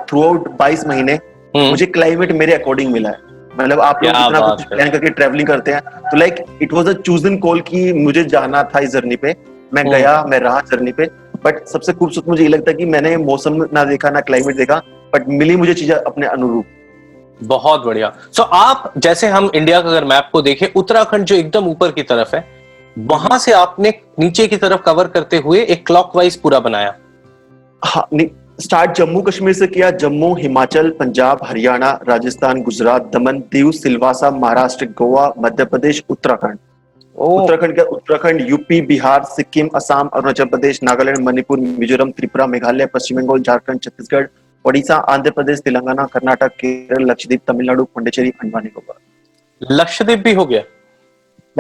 थ्रू 0.08 0.22
आउट 0.22 0.48
बाईस 0.58 0.86
महीने 0.86 1.12
हम्म, 1.12 1.68
मुझे 1.70 1.86
क्लाइमेट 1.86 2.32
मेरे 2.32 2.54
अकॉर्डिंग 2.54 2.92
मिला 2.92 3.10
है। 3.10 3.28
मतलब 3.62 3.80
आप 3.80 4.00
लोग 4.04 4.10
इतना 4.10 4.40
कुछ 4.40 4.62
प्लान 4.64 4.90
करके 4.90 5.10
ट्रेवलिंग 5.10 5.48
करते 5.48 5.72
हैं 5.72 5.80
तो 5.80 6.16
like 6.16 6.44
it 6.62 6.72
was 6.72 6.88
a 6.88 6.92
chosen 7.00 7.36
call 7.36 7.60
कि 7.60 7.92
मुझे 7.92 8.24
जाना 8.24 8.62
था 8.64 8.80
इस 8.80 8.90
जर्नी 8.90 9.16
पे। 9.16 9.34
मैं 9.74 9.82
हम्म। 9.82 9.92
गया 9.92 10.22
मैं 10.24 10.38
रहा 10.38 10.60
जर्नी 10.70 10.92
पे 10.92 11.04
बट 11.44 11.66
सबसे 11.66 11.92
खूबसूरत 11.92 12.28
मुझे 12.28 12.42
ये 12.42 12.48
लगता 12.48 12.70
है 12.70 12.76
कि 12.76 12.84
मैंने 12.86 13.16
मौसम 13.16 13.64
ना 13.72 13.84
देखा 13.84 14.10
ना 14.10 14.20
क्लाइमेट 14.20 14.56
देखा 14.56 14.76
बट 15.14 15.28
मिली 15.28 15.56
मुझे 15.56 15.74
चीज़ें 15.74 15.94
अपने 15.96 16.26
अनुरूप। 16.26 16.66
बहुत 17.40 17.84
बढ़िया। 17.84 18.12
सो 18.32 18.42
so, 18.42 18.48
आप 18.48 18.92
जैसे 18.98 19.28
हम 19.28 19.50
इंडिया 19.54 19.80
का 19.80 19.88
अगर 19.88 20.04
मैप 20.04 20.28
को 20.32 20.42
देखें 20.42 20.66
उत्तराखंड 20.76 21.24
जो 21.24 21.36
एकदम 21.36 21.68
ऊपर 21.68 21.92
की 21.92 22.02
तरफ़ 22.02 22.36
है 22.36 22.44
वहाँ 22.96 23.38
से 23.38 23.52
आपने 23.52 23.92
नीचे 24.18 24.46
की 24.46 24.56
तरफ़ 24.56 24.80
कवर 24.80 25.08
करते 25.08 25.36
हुए 25.36 25.62
एक 25.64 25.86
क्लॉकवाइज 25.86 26.36
पूरा 26.36 26.60
बनाया। 26.60 26.94
हाँ 27.82 28.06
स्टार्ट 28.60 28.90
जम्मू 28.96 29.20
कश्मीर 29.22 29.52
से 29.54 29.66
किया 29.66 29.90
जम्मू 30.00 30.28
हिमाचल 30.36 30.90
पंजाब 30.98 31.44
हरियाणा 31.44 31.90
राजस्थान 32.08 32.60
गुजरात 32.62 33.06
दमन 33.12 33.38
दीव 33.52 33.70
सिलवासा 33.72 34.30
महाराष्ट्र 34.32 34.86
गोवा 34.98 35.22
मध्य 35.38 35.64
प्रदेश 35.64 36.02
उत्तराखंड। 36.10 36.58
उत्तराखंड 37.16 37.76
का 37.76 37.82
उत्तराखंड 37.94 38.40
यूपी 38.50 38.80
बिहार 38.86 39.22
सिक्किम 39.26 39.68
असम 39.76 40.08
अरुणाचल 40.08 40.44
प्रदेश 40.46 40.80
नागालैंड 40.82 41.18
मणिपुर 41.24 41.58
मिजोरम 41.78 42.10
त्रिपुरा 42.18 42.46
मेघालय 42.46 42.86
पश्चिम 42.94 43.20
बंगाल 43.20 43.40
झारखंड 43.40 43.80
छत्तीसगढ़ 43.84 44.26
ओडिशा 44.64 44.96
आंध्र 45.12 45.30
प्रदेश 45.32 45.60
तेलंगाना 45.64 46.04
कर्नाटक 46.12 46.52
केरल 46.60 47.10
लक्षद्वीप 47.10 47.40
तमिलनाडु 47.48 47.84
पुडुचेरी 47.94 48.30
अंडमान 48.30 48.64
निकोबार 48.64 49.72
लक्षद्वीप 49.72 50.22
भी 50.24 50.34
हो 50.34 50.44
गया? 50.44 50.62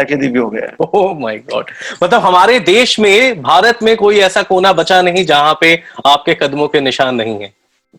भी 0.04 0.38
हो 0.38 0.48
गया 0.50 0.70
ओह 0.80 1.18
माय 1.20 1.36
गॉड 1.52 1.70
मतलब 2.02 2.20
हमारे 2.20 2.58
देश 2.60 2.98
में 3.00 3.42
भारत 3.42 3.78
में 3.82 3.96
कोई 3.96 4.18
ऐसा 4.18 4.42
कोना 4.42 4.72
बचा 4.72 5.00
नहीं 5.02 5.24
जहाँ 5.24 5.56
पे 5.60 5.74
आपके 6.06 6.34
कदमों 6.34 6.68
के 6.68 6.80
निशान 6.80 7.14
नहीं 7.14 7.38
है। 7.40 7.52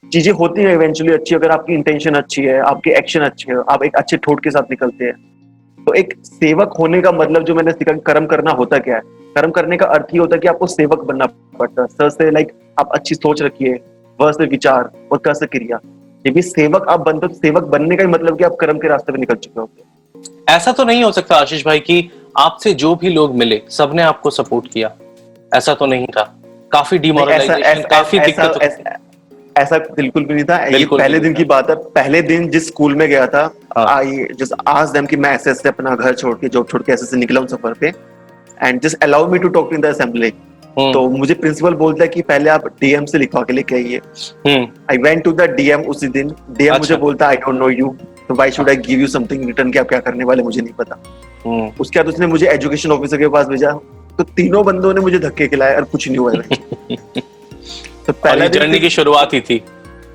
चीज़ें 0.03 0.31
होती 0.33 0.62
है 0.62 0.74
इवेंचुअली 0.74 1.13
अच्छी 1.13 1.36
अगर 1.36 1.51
आपकी 1.51 1.74
इंटेंशन 1.74 2.15
अच्छी 2.15 2.44
है 2.44 2.59
आपकी 2.62 2.92
एक्शन 2.92 3.19
अच्छी 3.19 3.51
है 3.51 3.57
आप 3.69 3.83
एक 3.83 3.95
अच्छे 3.95 4.18
ठोट 4.18 4.44
के 4.44 4.51
साथ 4.51 4.71
निकलते 4.71 5.06
हैं। 5.06 5.13
तो 5.88 5.94
एक 5.94 6.13
सेवक 6.25 6.74
होने 6.80 7.01
का 7.01 7.12
मतलब 7.12 7.44
जो 7.44 7.56
मैंने 7.56 7.71
सीखा 7.71 7.94
कर्म 8.06 8.25
करना 8.25 8.51
होता 8.51 8.77
क्या 8.77 8.95
है? 8.95 9.01
कर्म 9.36 9.51
करने 9.51 9.77
का 9.77 9.86
अर्थ 9.86 10.13
ही 10.13 10.19
होता 10.19 10.36
है 10.36 10.39
कि 10.39 10.48
आपको 10.48 10.68
सेवक 10.68 11.03
बनना 11.03 11.25
पड़ता 11.59 11.81
है। 11.81 11.88
सर 11.88 12.09
से 12.09 12.31
लाइक 12.31 12.51
आप 12.80 12.92
अच्छी 12.94 13.15
सोच 13.15 13.42
रखिए 13.42 13.80
व 14.19 14.31
से 14.31 14.45
विचार 14.45 14.92
और 15.12 15.21
क 15.27 15.33
से 15.33 15.45
क्रिया। 15.48 15.80
जब 16.25 16.33
भी 16.33 16.42
सेवक 16.42 16.88
आप 16.89 17.00
बनते 17.00 17.27
तो 17.27 17.33
सेवक 17.33 17.63
बनने 17.63 17.95
का 17.95 18.03
ही 18.03 18.09
मतलब 18.09 18.38
कि 18.38 18.44
आप 18.44 18.56
कर्म 18.59 18.77
के 18.77 18.88
रास्ते 18.88 19.12
पे 19.12 19.19
निकल 19.19 19.36
चुके 19.36 19.59
होते 19.59 19.81
हैं 19.81 19.89
ऐसा 20.51 20.71
तो 20.71 20.83
नहीं 20.83 21.03
हो 21.03 21.12
सकता 21.12 21.36
आशीष 21.36 21.65
भाई 21.65 21.80
कि 21.80 22.09
आपसे 22.38 22.74
जो 22.74 22.95
भी 22.95 23.09
लोग 23.09 23.36
मिले 23.36 23.62
सबने 23.69 24.01
आपको 24.03 24.30
सपोर्ट 24.30 24.68
किया। 24.74 24.92
ऐसा 25.51 25.74
तो 25.74 25.86
नहीं 25.86 26.07
था। 26.07 26.24
काफ़ी 26.71 26.98
डिमोरलाइजेशन 26.98 27.81
काफ़ी 27.92 28.19
दिक्कत 28.19 28.59
ऐसा 28.62 28.98
ऐसा 29.56 29.77
बिल्कुल 29.77 30.25
भी 30.25 30.33
नहीं 30.33 30.44
था। 30.45 30.57
ये 30.68 30.86
पहले 30.88 31.19
दिन 31.19 31.33
की 31.33 31.44
बात 31.45 31.69
है। 31.69 31.75
पहले 31.95 32.21
दिन 32.21 32.50
जिस 32.50 32.68
स्कूल 32.68 32.95
में 32.95 33.07
गया 33.09 33.25
था 33.27 33.44
हाँ। 33.77 33.86
आई 33.88 34.25
जस्ट 34.39 34.53
आज 34.68 34.89
देम 34.89 35.06
कि 35.06 35.15
मैं 35.18 35.33
ऐसे 35.36 35.51
ऐसे 35.51 35.69
अपना 35.69 35.95
घर 35.95 36.15
छोड़ 36.15 36.36
के 36.36 36.50
जॉब 36.50 36.68
छोड़ 36.71 36.81
के 36.81 36.92
ऐसे 36.92 37.06
ऐसे 37.06 37.18
निकला 37.18 37.39
हूँ 37.39 37.48
सफ़र 37.48 37.74
पे। 37.74 37.94
And 38.57 38.81
just 38.81 39.03
allow 39.03 39.27
me 39.31 39.39
to 39.39 39.48
talk 39.50 39.74
in 39.74 39.81
the 39.81 39.86
assembly 39.86 40.30
तो 40.77 41.09
मुझे 41.09 41.33
प्रिंसिपल 41.33 41.74
बोलता 41.75 42.03
है 42.03 42.07
कि 42.09 42.21
पहले 42.24 42.50
आप 42.50 42.68
डीएम 42.81 43.06
से 43.06 43.18
लिखवा 43.18 43.42
के 43.44 43.53
लेके 43.53 43.75
आइए। 43.75 43.98
I 44.92 44.98
went 44.98 45.24
to 45.24 45.31
the 45.31 45.50
DM 45.56 45.81
उसी 45.92 46.07
दिन। 46.09 46.27
डीएम 46.27 46.74
अच्छा। 46.74 46.80
मुझे 46.80 46.95
बोलता 46.98 47.27
आई 47.27 47.36
डोंट 47.38 47.59
नो 47.59 47.69
यू 47.69 47.95
तो 48.31 48.36
why 48.36 48.51
should 48.51 48.69
I 48.69 48.75
give 48.75 49.00
you 49.00 49.07
something 49.07 49.45
return 49.45 49.72
कि 49.72 49.80
आप 49.80 49.88
क्या 49.88 50.00
करने 50.00 50.24
वाले 50.24 50.44
मुझे 50.44 50.62
नहीं 50.62 50.74
पता। 50.74 50.98
हम्म। 51.45 51.72
उसके 51.80 52.00
बाद 52.00 52.07
उसने 52.07 52.28
मुझे 52.28 52.48
एजुकेशन 52.48 52.92
ऑफिसर 52.92 53.18
के 53.18 53.28
पास 53.28 53.48
भेजा। 53.48 53.72
तो 54.18 54.24
तीनों 54.38 54.63
बंदों 54.66 54.94
ने 54.94 55.01
मुझे 55.01 55.19
धक्के 55.19 55.48
खिलाए 55.48 55.75
और 55.75 55.83
कुछ 55.83 56.07
नहीं 56.07 56.18
हुआ 56.18 56.31
तो 58.07 58.13
पहला 58.13 58.45
जर्नी 58.48 58.80
की 58.80 58.89
शुरुआत 58.89 59.33
ही 59.33 59.42
थी। 59.42 59.56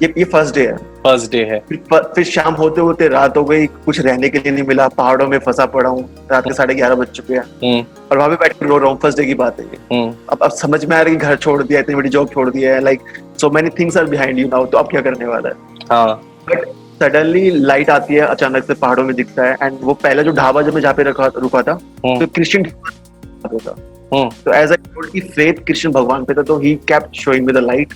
ये 0.02 0.12
ये 0.18 0.24
फ़र्स्ट 0.24 0.54
डे 0.54 0.66
है। 0.66 0.76
फ़र्स्ट 0.76 1.30
डे 1.32 1.42
है। 1.44 1.58
फिर 1.68 2.00
फिर 2.14 2.24
शाम 2.24 2.54
होते 2.54 2.80
होते 2.80 3.08
रात 3.08 3.36
हो 3.36 3.44
गई 3.44 3.66
कुछ 3.66 4.00
रहने 4.00 4.28
के 4.28 4.38
लिए 4.38 4.52
नहीं 4.52 4.64
मिला। 4.68 4.88
पहाड़ों 4.96 5.26
में 5.28 5.38
फंसा 5.38 5.66
पड़ा 5.66 5.90
हूँ। 5.90 6.08
रात 6.32 6.44
के 6.44 6.54
साढ़े 6.54 6.74
ग्यारह 6.74 6.94
बज 6.94 7.08
चुके 7.08 7.34
हैं। 7.34 7.44
हम्म, 7.64 7.84
और 8.10 8.18
वहाँ 8.18 8.28
पे 8.30 8.36
बैठ 8.36 8.52
के 8.52 8.66
रो 8.66 8.78
रहा 8.78 8.90
हूँ। 8.90 8.98
फ़र्स्ट 9.00 9.18
डे 9.18 9.24
की 9.24 9.34
बात 9.34 9.60
है 9.60 9.66
हम्म, 9.92 10.14
अब 10.30 10.42
अब 10.42 10.50
समझ 10.54 10.84
में 10.84 10.96
आ 10.96 11.00
रहा 11.00 11.10
है 11.10 11.16
कि 11.16 11.26
घर 11.26 11.36
छोड़ 11.36 11.62
दिया 11.62 11.80
इतनी 11.80 11.94
बड़ी 11.94 12.08
जॉब 12.08 12.30
छोड़ 12.32 12.48
दिया 12.50 12.74
है। 12.74 12.80
Like 12.84 13.02
so 13.40 13.50
many 13.50 13.70
things 13.78 13.96
are 13.96 14.04
behind 14.06 14.38
you 14.38 14.48
now 14.48 14.66
तो 14.66 14.78
अब 14.78 14.88
क्या 14.88 15.00
करने 15.00 15.26
वाला 15.26 15.48
है? 15.48 15.54
हाँ। 15.90 16.14
बट 16.48 16.68
सडनली 17.00 17.50
लाइट 17.50 17.90
आती 17.90 18.14
है 18.14 18.20
अचानक 18.26 18.64
से 18.64 18.74
पहाड़ों 18.74 19.04
में 19.04 19.14
दिखता 19.16 19.44
है 19.44 19.56
एंड 19.62 19.78
वो 19.82 19.94
पहला 19.94 20.22
जो 20.22 20.32
ढाबा 20.32 20.62
जब 20.62 20.74
मैं 20.74 20.80
जहाँ 20.82 20.94
पे 20.94 21.02
रखा 21.02 21.30
रुका 21.36 21.62
था 21.62 21.72
हम्म, 21.72 22.18
तो 22.20 22.26
क्रिश्चियन 22.26 22.64
ढाबा 22.64 23.74
हम्म, 24.12 24.28
तो 24.44 24.52
एज 24.52 24.70
आई 24.70 24.76
टोल्ड 24.76 25.10
की 25.12 25.20
फेथ 25.20 25.64
कृष्ण 25.66 25.90
भगवान 25.92 26.24
पे 26.24 26.34
था 26.34 26.42
तो 26.42 26.58
ही 26.58 26.74
kept 26.88 27.16
showing 27.16 27.46
with 27.46 27.56
the 27.56 27.62
light 27.64 27.92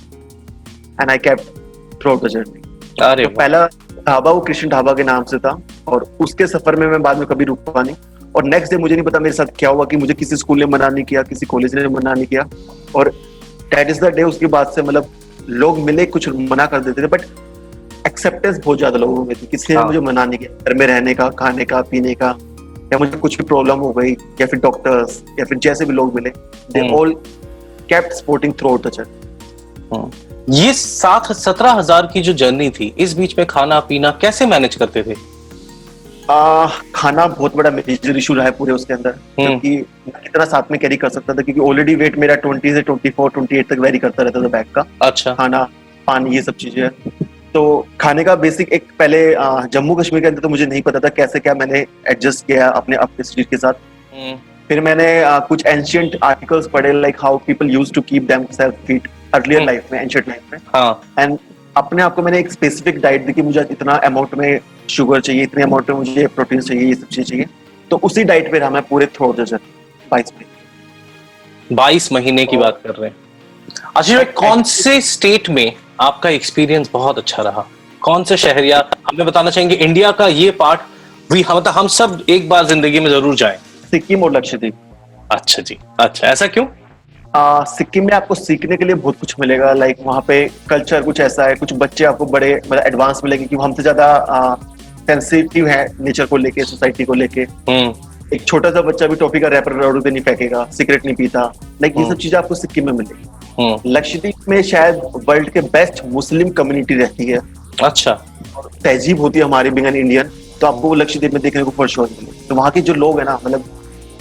and 1.00 1.10
I 1.10 1.18
kept 1.18 2.00
through 2.02 2.16
the 2.16 2.28
journey 2.28 2.62
अरे 3.02 3.24
तो 3.24 3.30
पहला 3.36 3.66
ढाबा 4.06 4.30
वो 4.30 4.40
कृष्ण 4.40 4.68
ढाबा 4.68 4.92
के 4.92 5.04
नाम 5.04 5.24
से 5.24 5.38
था 5.38 5.58
और 5.88 6.04
उसके 6.20 6.46
सफ़र 6.46 6.76
में 6.76 6.86
मैं 6.86 7.02
बाद 7.02 7.18
में 7.18 7.26
कभी 7.26 7.44
रुका 7.44 7.82
नहीं। 7.82 7.94
और 8.36 8.44
नेक्स्ट 8.44 8.72
डे 8.72 8.78
मुझे 8.78 8.94
नहीं 8.94 9.04
पता 9.04 9.18
मेरे 9.18 9.34
साथ 9.34 9.46
क्या 9.58 9.70
हुआ 9.70 9.84
कि 9.84 9.96
मुझे 9.96 10.14
किसी 10.14 10.36
स्कूल 10.36 10.58
ने 10.58 10.66
मना 10.66 10.88
नहीं 10.88 11.04
किया 11.04 11.22
किसी 11.22 11.46
कॉलेज 11.46 11.74
ने 11.74 11.88
मना 11.88 12.12
नहीं 12.14 12.26
किया। 12.26 12.48
और 12.96 13.08
दैट 13.74 13.90
इज़ 13.90 14.00
द 14.00 14.14
डे 14.14 14.22
उसके 14.22 14.46
बाद 14.54 14.70
से 14.74 14.82
मतलब 14.82 15.06
लोग 15.48 15.78
मिले 15.78 16.06
कुछ 16.06 16.28
मना 16.28 16.66
कर 16.66 16.80
देते 16.80 17.02
थे 17.02 17.06
बट 17.06 17.22
एक्सेप्टेंस 18.06 18.58
बहुत 18.58 18.78
ज़्यादा 18.78 18.98
लोगों 18.98 19.24
में 19.24 19.34
थी 19.36 19.46
किसी 19.46 19.72
ने 19.72 19.78
हाँ। 19.78 19.86
मुझे 19.86 20.00
मना 20.00 20.24
नहीं 20.24 20.38
किया 20.38 20.64
घर 20.64 20.74
में 20.74 20.86
रहने 20.86 21.14
का 21.14 21.28
खाने 21.38 21.64
का 21.64 21.80
पीने 21.82 22.14
का 22.14 22.36
या 22.92 22.98
मुझे 22.98 23.18
कुछ 23.18 23.36
भी 23.38 23.44
प्रॉब्लम 23.44 23.78
हो 23.78 23.92
गई 23.92 24.12
या 24.40 24.46
फिर 24.46 24.60
डॉक्टर्स 24.60 25.22
या 25.38 25.44
फिर 25.44 25.58
जैसे 25.58 25.84
भी 25.84 25.92
लोग 25.92 26.14
मिले 26.14 26.30
they. 26.72 26.88
All 26.94 27.14
kept 27.88 28.12
supporting 28.12 28.52
throughout 28.68 28.86
the 28.86 28.90
journey. 28.90 30.56
ये 30.58 30.72
सात 30.72 31.32
सत्रह 31.32 31.72
हज़ार 31.72 32.06
की 32.12 32.20
जो 32.22 32.32
जर्नी 32.34 32.70
थी 32.70 32.94
इस 32.98 33.12
बीच 33.14 33.36
में 33.38 33.46
खाना 33.46 33.80
पीना 33.80 34.10
कैसे 34.20 34.46
मैनेज 34.46 34.74
करते 34.74 35.02
थे 35.02 35.14
आ, 36.30 36.66
खाना 36.94 37.26
बहुत 37.26 37.56
बड़ा 37.56 37.70
मेजर 37.70 38.16
इशू 38.16 38.34
रहा 38.34 38.44
है 38.44 38.50
पूरे 38.50 38.72
उसके 38.72 38.94
अंदर 38.94 39.10
हम्म। 39.10 39.46
क्योंकि 39.46 39.76
मैं 40.08 40.22
कितना 40.22 40.44
साथ 40.44 40.70
में 40.70 40.78
कैरी 40.80 40.96
कर 40.96 41.08
सकता 41.08 41.34
था 41.34 41.42
क्योंकि 41.42 41.60
ऑलरेडी 41.60 41.94
वेट 41.94 42.18
मेरा 42.18 42.34
20 42.42 42.74
से 42.74 42.82
24 42.82 43.12
28 43.18 43.68
तक 43.70 43.78
वेरी 43.78 43.98
करता 43.98 44.22
रहता 44.22 44.42
था 44.42 44.48
बैग 44.48 44.66
का 44.74 44.84
अच्छा 45.02 45.34
खाना 45.34 45.62
पानी 46.06 46.34
ये 46.36 46.42
सब 46.42 46.54
चीज़ें 46.56 46.88
तो 47.54 47.86
खाने 48.00 48.24
का 48.24 48.34
बेसिक 48.36 48.72
एक 48.72 48.86
पहले 48.98 49.18
जम्मू 49.68 49.94
कश्मीर 49.94 50.22
के 50.22 50.28
अंदर 50.28 50.40
तो 50.40 50.48
मुझे 50.48 50.66
नहीं 50.66 50.82
पता 50.82 50.98
था 51.00 51.08
कैसे 51.10 51.40
क्या 51.40 51.54
मैंने 51.54 51.78
एडजस्ट 52.08 52.46
किया 52.46 52.68
अपने 52.70 52.96
अपने 52.96 53.24
शरीर 53.24 53.46
के 53.50 53.56
साथ। 53.56 53.72
हम्म, 54.12 54.36
फिर 54.68 54.80
मैंने 54.80 55.06
कुछ 55.48 55.64
एंशियंट 55.66 56.16
आर्टिकल्स 56.24 56.68
पढ़े 56.68 56.92
like 56.92 57.16
how 57.22 57.38
people 57.46 57.70
use 57.70 57.92
to 57.92 58.00
keep 58.00 58.26
themselves 58.52 58.74
fit 58.86 59.08
earlier. 59.34 59.62
Life 59.62 59.92
में 59.92 60.00
एंशियंट 60.00 60.28
लाइफ 60.28 60.52
में। 60.52 60.60
हाँ। 60.74 61.14
एंड 61.18 61.38
अपने 61.76 62.02
आप 62.02 62.14
को 62.14 62.22
मैंने 62.22 62.38
एक 62.38 62.52
स्पेसिफिक 62.52 63.00
डाइट 63.00 63.26
दी 63.26 63.32
कि 63.32 63.42
मुझे 63.42 63.66
इतना 63.70 63.94
अमाउंट 64.06 64.34
में 64.34 64.60
शुगर 64.90 65.20
चाहिए 65.20 65.42
इतने 65.42 65.62
अमाउंट 65.62 65.90
में 65.90 65.96
मुझे 65.96 66.26
प्रोटीन 66.28 66.60
चाहिए 66.60 66.86
ये 66.86 66.94
सब 66.94 67.08
चीज़ें 67.08 67.24
चाहिए। 67.24 67.46
तो 67.90 67.96
उसी 68.04 68.24
डाइट 68.24 68.50
पे 68.52 68.58
रहा 68.58 68.70
मैं 68.70 68.82
पूरे 68.82 69.06
थ्रू 69.06 69.32
बाईस 69.32 70.32
में 70.38 70.46
बाईस 71.72 72.12
महीने 72.12 72.44
की 72.46 72.56
बात 72.56 72.80
कर 72.84 72.94
रहे 72.94 73.10
हैं। 73.10 73.16
आशीष 73.96 74.32
कौन 74.36 74.62
से 74.68 75.00
स्टेट 75.00 75.48
में 75.50 75.72
आपका 76.00 76.30
एक्सपीरियंस 76.30 76.90
बहुत 76.92 77.18
अच्छा 77.18 77.42
रहा। 77.42 77.64
कौन 78.02 78.24
से 78.24 78.36
शहर 78.36 78.64
या 78.64 78.78
हमें 79.08 79.26
बताना 79.26 79.50
चाहेंगे 79.50 79.74
इंडिया 79.76 80.10
का 80.12 80.26
ये 80.28 80.50
पार्ट 80.60 80.80
भी 81.32 81.42
हम 81.42 81.56
मतलब 81.56 81.72
हम 81.72 81.88
सब 81.88 82.24
एक 82.28 82.48
बार 82.48 82.66
ज़िंदगी 82.66 83.00
में 83.00 83.10
ज़रूर 83.10 83.34
जाए। 83.36 83.58
सिक्किम 83.90 84.22
और 84.24 84.32
लक्षद्वीप। 84.32 84.74
अच्छा 85.32 85.62
जी 85.62 85.76
अच्छा 86.00 86.26
ऐसा 86.28 86.46
क्यों? 86.46 86.66
आ, 87.36 87.64
सिक्किम 87.66 88.06
में 88.06 88.12
आपको 88.14 88.34
सीखने 88.34 88.76
के 88.76 88.84
लिए 88.84 88.94
बहुत 88.94 89.18
कुछ 89.20 89.34
मिलेगा 89.40 89.72
लाइक 89.72 89.96
वहाँ 90.04 90.20
पे 90.28 90.44
कल्चर 90.70 91.02
कुछ 91.02 91.20
ऐसा 91.20 91.44
है 91.46 91.54
कुछ 91.54 91.72
बच्चे 91.78 92.04
आपको 92.04 92.26
बड़े 92.26 92.54
मतलब 92.56 92.82
एडवांस 92.86 93.20
मिलेंगे 93.24 93.44
क्योंकि 93.44 93.64
हमसे 93.64 93.82
ज़्यादा 93.82 94.56
सेंसिटिव 95.06 95.68
है 95.68 95.86
नेचर 96.00 96.26
को 96.26 96.36
लेके 96.36 96.64
सोसाइटी 96.64 97.04
को 97.04 97.14
लेके। 97.14 97.40
हम्म। 97.68 98.34
एक 98.34 98.44
छोटा 98.46 98.70
सा 98.70 98.82
बच्चा 98.82 99.06
भी 99.06 99.16
टॉफी 99.16 99.40
का 99.40 99.48
रैपर 99.48 99.72
रोड 99.82 100.02
पे 100.04 100.10
नहीं 100.10 100.22
फेंकेगा 100.22 100.64
सिगरेट 100.72 101.04
नहीं 101.04 101.14
पीता। 101.16 101.40
लाइक 101.82 101.96
ये 101.96 102.02
हम्म। 102.02 102.14
सब 102.14 102.20
चीज़ें 102.20 102.38
आपको 102.38 102.54
सिक्किम 102.54 102.86
में 102.86 102.92
मिलेगी। 102.92 103.28
लक्षद्वीप 103.86 104.48
में 104.48 104.62
शायद 104.62 105.00
वर्ल्ड 105.28 105.50
के 105.50 105.60
बेस्ट 105.68 106.04
मुस्लिम 106.06 106.50
कम्युनिटी 106.52 106.94
रहती 106.94 107.26
है। 107.26 107.40
अच्छा। 107.82 108.12
और 108.56 108.70
तहजीब 108.84 109.20
होती 109.20 109.38
है 109.38 109.44
हमारी 109.44 109.70
बिंग 109.70 109.86
इंडियन 109.86 110.30
तो 110.60 110.66
आपको 110.66 110.88
वो 110.88 110.94
लक्षद्वीप 110.94 111.32
में 111.32 111.42
देखने 111.42 111.62
को 111.64 111.70
फॉर 111.70 111.88
श्योर 111.88 112.08
मिले 112.12 112.46
तो 112.48 112.54
वहाँ 112.54 112.70
के 112.70 112.80
जो 112.80 112.94
लोग 112.94 113.18
है 113.18 113.24
ना 113.24 113.38
मतलब 113.44 113.64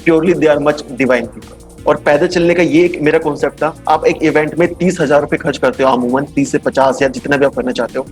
purely 0.04 0.34
they 0.34 0.48
are 0.48 0.60
much 0.60 0.84
divine 0.92 1.26
people 1.28 1.84
और 1.88 1.98
पैदल 2.06 2.28
चलने 2.28 2.54
का 2.54 2.64
ये 2.64 2.84
एक 2.86 3.02
मेरा 3.02 3.20
कॉन्सेप्ट 3.20 3.62
था। 3.62 3.74
आप 3.90 4.06
एक 4.06 4.24
इवेंट 4.24 4.58
में 4.60 4.68
तीस 4.74 5.00
हज़ार 5.02 5.22
रुपए 5.22 5.38
खर्च 5.38 5.58
करते 5.58 5.84
हो 5.84 5.90
अमूमन 5.90 6.26
तीस 6.36 6.52
से 6.52 6.58
पचास 6.60 7.02
या 7.02 7.08
जितना 7.10 7.38
भी 7.38 7.46
आप 7.46 7.56
करना 7.56 7.72
चाहते 7.72 8.00
हो। 8.00 8.06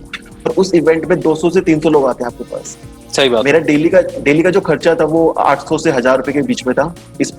और 0.46 0.54
उस 0.58 0.74
इवेंट 0.74 1.04
में 1.06 1.18
200 1.20 1.50
से 1.50 1.60
300 1.62 1.90
लोग 1.90 2.06
आते 2.08 2.24
हैं 2.24 2.30
आपके 2.32 2.44
पास। 2.44 2.76
सही 3.08 3.28
बात 3.28 3.44
मेरा 3.44 3.58
डेली 3.60 3.88
का 3.88 4.00
डेली 4.22 4.42
का 4.42 4.50
जो 4.50 4.60
खर्चा 4.60 4.94
था 4.94 5.04
वो 5.06 5.22
800 5.40 5.78
से 5.78 5.90
हज़ार 5.90 6.16
रुपए 6.16 6.32
के 6.32 6.42
बीच 6.42 6.66
में 6.66 6.74
था 6.74 6.94
इस 7.20 7.32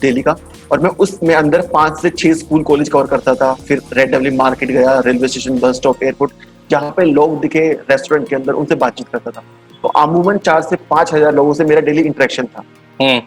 डेली 0.00 0.22
का। 0.22 0.36
और 0.72 0.80
मैं 0.80 0.90
उसमें 1.00 1.34
अंदर 1.34 1.60
पाँच 1.74 2.00
से 2.00 2.10
छह 2.10 2.32
स्कूल 2.34 2.62
कॉलेज 2.62 2.88
कवर 2.88 3.06
करता 3.06 3.34
था 3.34 3.52
फिर 3.68 3.82
रेड 3.92 4.10
डेवली 4.10 4.30
मार्केट 4.36 4.70
गया 4.70 4.98
railway 5.06 5.28
station 5.28 5.58
bus 5.58 5.76
stop 5.76 6.02
airport 6.02 6.32
जहाँ 6.70 6.90
पे 6.96 7.04
लोग 7.04 7.40
दिखे 7.40 7.68
रेस्टोरेंट 7.90 8.28
के 8.28 8.36
अंदर 8.36 8.52
उनसे 8.54 8.74
बातचीत 8.76 9.08
करता 9.08 9.30
था। 9.30 9.42
तो 9.82 9.88
अमूमन 10.00 10.38
चार 10.38 10.62
से 10.62 10.76
पाँच 10.90 11.12
हज़ार 11.14 11.34
लोगों 11.34 11.54
से 11.54 11.64
मेरा 11.64 11.80
डेली 11.82 12.02
इंटरेक्शन 12.02 12.46
था। 12.46 12.64
हम्म। 13.00 13.20